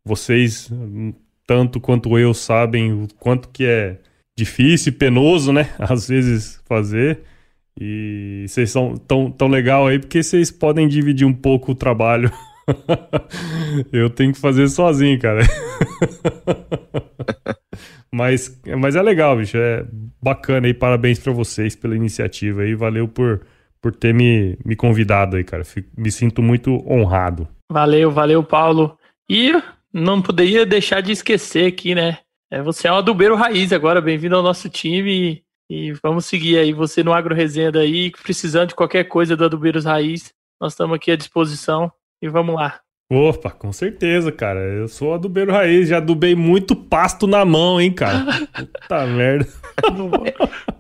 [0.04, 0.72] Vocês,
[1.46, 3.98] tanto quanto eu, sabem o quanto que é
[4.38, 5.70] difícil e penoso, né?
[5.78, 7.20] Às vezes fazer.
[7.80, 12.32] E vocês são tão, tão legal aí porque vocês podem dividir um pouco o trabalho.
[13.92, 15.42] eu tenho que fazer sozinho, cara.
[18.12, 19.58] Mas, mas é legal, bicho.
[19.58, 19.86] É
[20.22, 20.74] bacana aí.
[20.74, 22.74] Parabéns para vocês pela iniciativa aí.
[22.74, 23.46] Valeu por,
[23.82, 25.64] por ter me, me convidado aí, cara.
[25.64, 27.48] Fico, me sinto muito honrado.
[27.72, 28.98] Valeu, valeu, Paulo.
[29.30, 29.52] E
[29.94, 32.20] não poderia deixar de esquecer aqui, né?
[32.50, 34.02] É, você é um adubeiro raiz agora.
[34.02, 35.44] Bem-vindo ao nosso time.
[35.70, 36.74] E, vamos seguir aí.
[36.74, 41.12] Você no Agro Resenha daí, precisando de qualquer coisa do Adubeiros Raiz, nós estamos aqui
[41.12, 41.92] à disposição.
[42.22, 42.80] E vamos lá.
[43.10, 44.60] Opa, com certeza, cara.
[44.60, 48.26] Eu sou adubeiro raiz, já adubei muito pasto na mão, hein, cara.
[48.54, 49.48] Puta merda.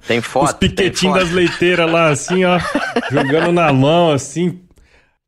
[0.06, 0.46] Tem foto.
[0.46, 2.60] Os piquetinhos das leiteiras lá, assim, ó,
[3.10, 4.60] jogando na mão, assim.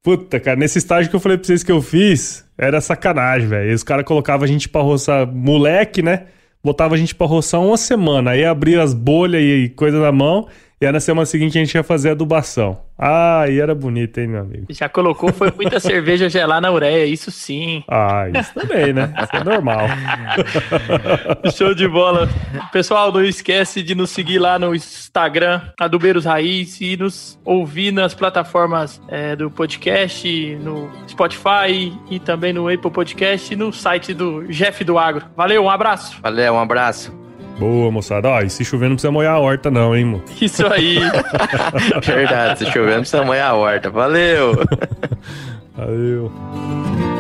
[0.03, 3.74] Puta, cara, nesse estágio que eu falei pra vocês que eu fiz, era sacanagem, velho.
[3.74, 6.26] Os caras colocavam a gente pra roçar moleque, né?
[6.62, 8.32] Botava a gente pra roçar uma semana.
[8.32, 10.47] Aí abria as bolhas e coisa na mão.
[10.82, 12.82] E aí na semana seguinte a gente ia fazer adubação.
[12.98, 14.68] Ah, e era bonito, hein, meu amigo?
[14.70, 17.84] Já colocou, foi muita cerveja gelar na ureia, isso sim.
[17.86, 19.14] Ah, isso também, né?
[19.22, 19.88] Isso é normal.
[21.54, 22.30] Show de bola.
[22.72, 28.14] Pessoal, não esquece de nos seguir lá no Instagram, Adubeiros Raiz, e nos ouvir nas
[28.14, 34.48] plataformas é, do podcast, no Spotify e também no Apple Podcast e no site do
[34.48, 35.26] Jeff do Agro.
[35.36, 36.18] Valeu, um abraço.
[36.22, 37.18] Valeu, um abraço.
[37.60, 38.30] Boa, moçada.
[38.30, 40.24] Ó, e se chover não precisa molhar a horta não, hein, mano?
[40.41, 40.99] Isso aí.
[42.01, 43.89] Verdade, se chover não precisa molhar a horta.
[43.89, 44.53] Valeu!
[45.76, 46.32] Valeu.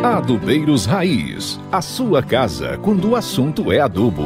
[0.01, 1.59] Adubeiros Raiz.
[1.71, 4.25] A sua casa quando o assunto é adubo.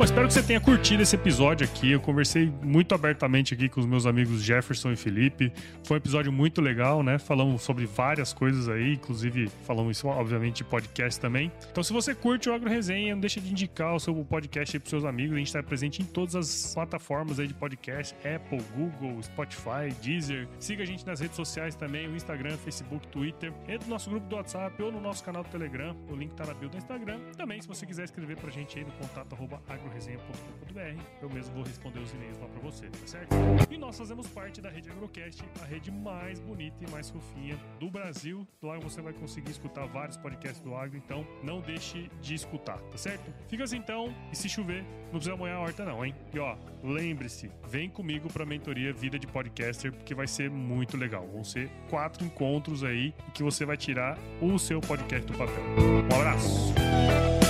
[0.00, 1.90] Bom, espero que você tenha curtido esse episódio aqui.
[1.90, 5.52] Eu conversei muito abertamente aqui com os meus amigos Jefferson e Felipe.
[5.84, 7.18] Foi um episódio muito legal, né?
[7.18, 11.52] Falamos sobre várias coisas aí, inclusive falamos isso, obviamente, de podcast também.
[11.70, 14.80] Então, se você curte o Agro Resenha, não deixa de indicar o seu podcast aí
[14.80, 15.34] pros seus amigos.
[15.34, 20.48] A gente está presente em todas as plataformas aí de podcast: Apple, Google, Spotify, Deezer.
[20.58, 23.52] Siga a gente nas redes sociais também: o Instagram, Facebook, Twitter.
[23.68, 25.94] Entre no nosso grupo do WhatsApp ou no nosso canal do Telegram.
[26.08, 27.20] O link tá na bio do Instagram.
[27.36, 31.64] Também, se você quiser escrever pra gente aí no contato arroba agroresenha.com.br, eu mesmo vou
[31.64, 33.34] responder os e-mails lá pra você, tá certo?
[33.70, 37.90] E nós fazemos parte da rede Agrocast, a rede mais bonita e mais fofinha do
[37.90, 38.46] Brasil.
[38.62, 42.96] Lá você vai conseguir escutar vários podcasts do agro, então não deixe de escutar, tá
[42.96, 43.32] certo?
[43.48, 46.14] Fica assim então, e se chover, não precisa molhar a horta não, hein?
[46.32, 51.26] E ó, lembre-se, vem comigo pra mentoria Vida de Podcaster, porque vai ser muito legal.
[51.26, 55.64] Vão ser quatro encontros aí que você vai tirar o seu podcast do papel.
[56.10, 57.49] Um abraço!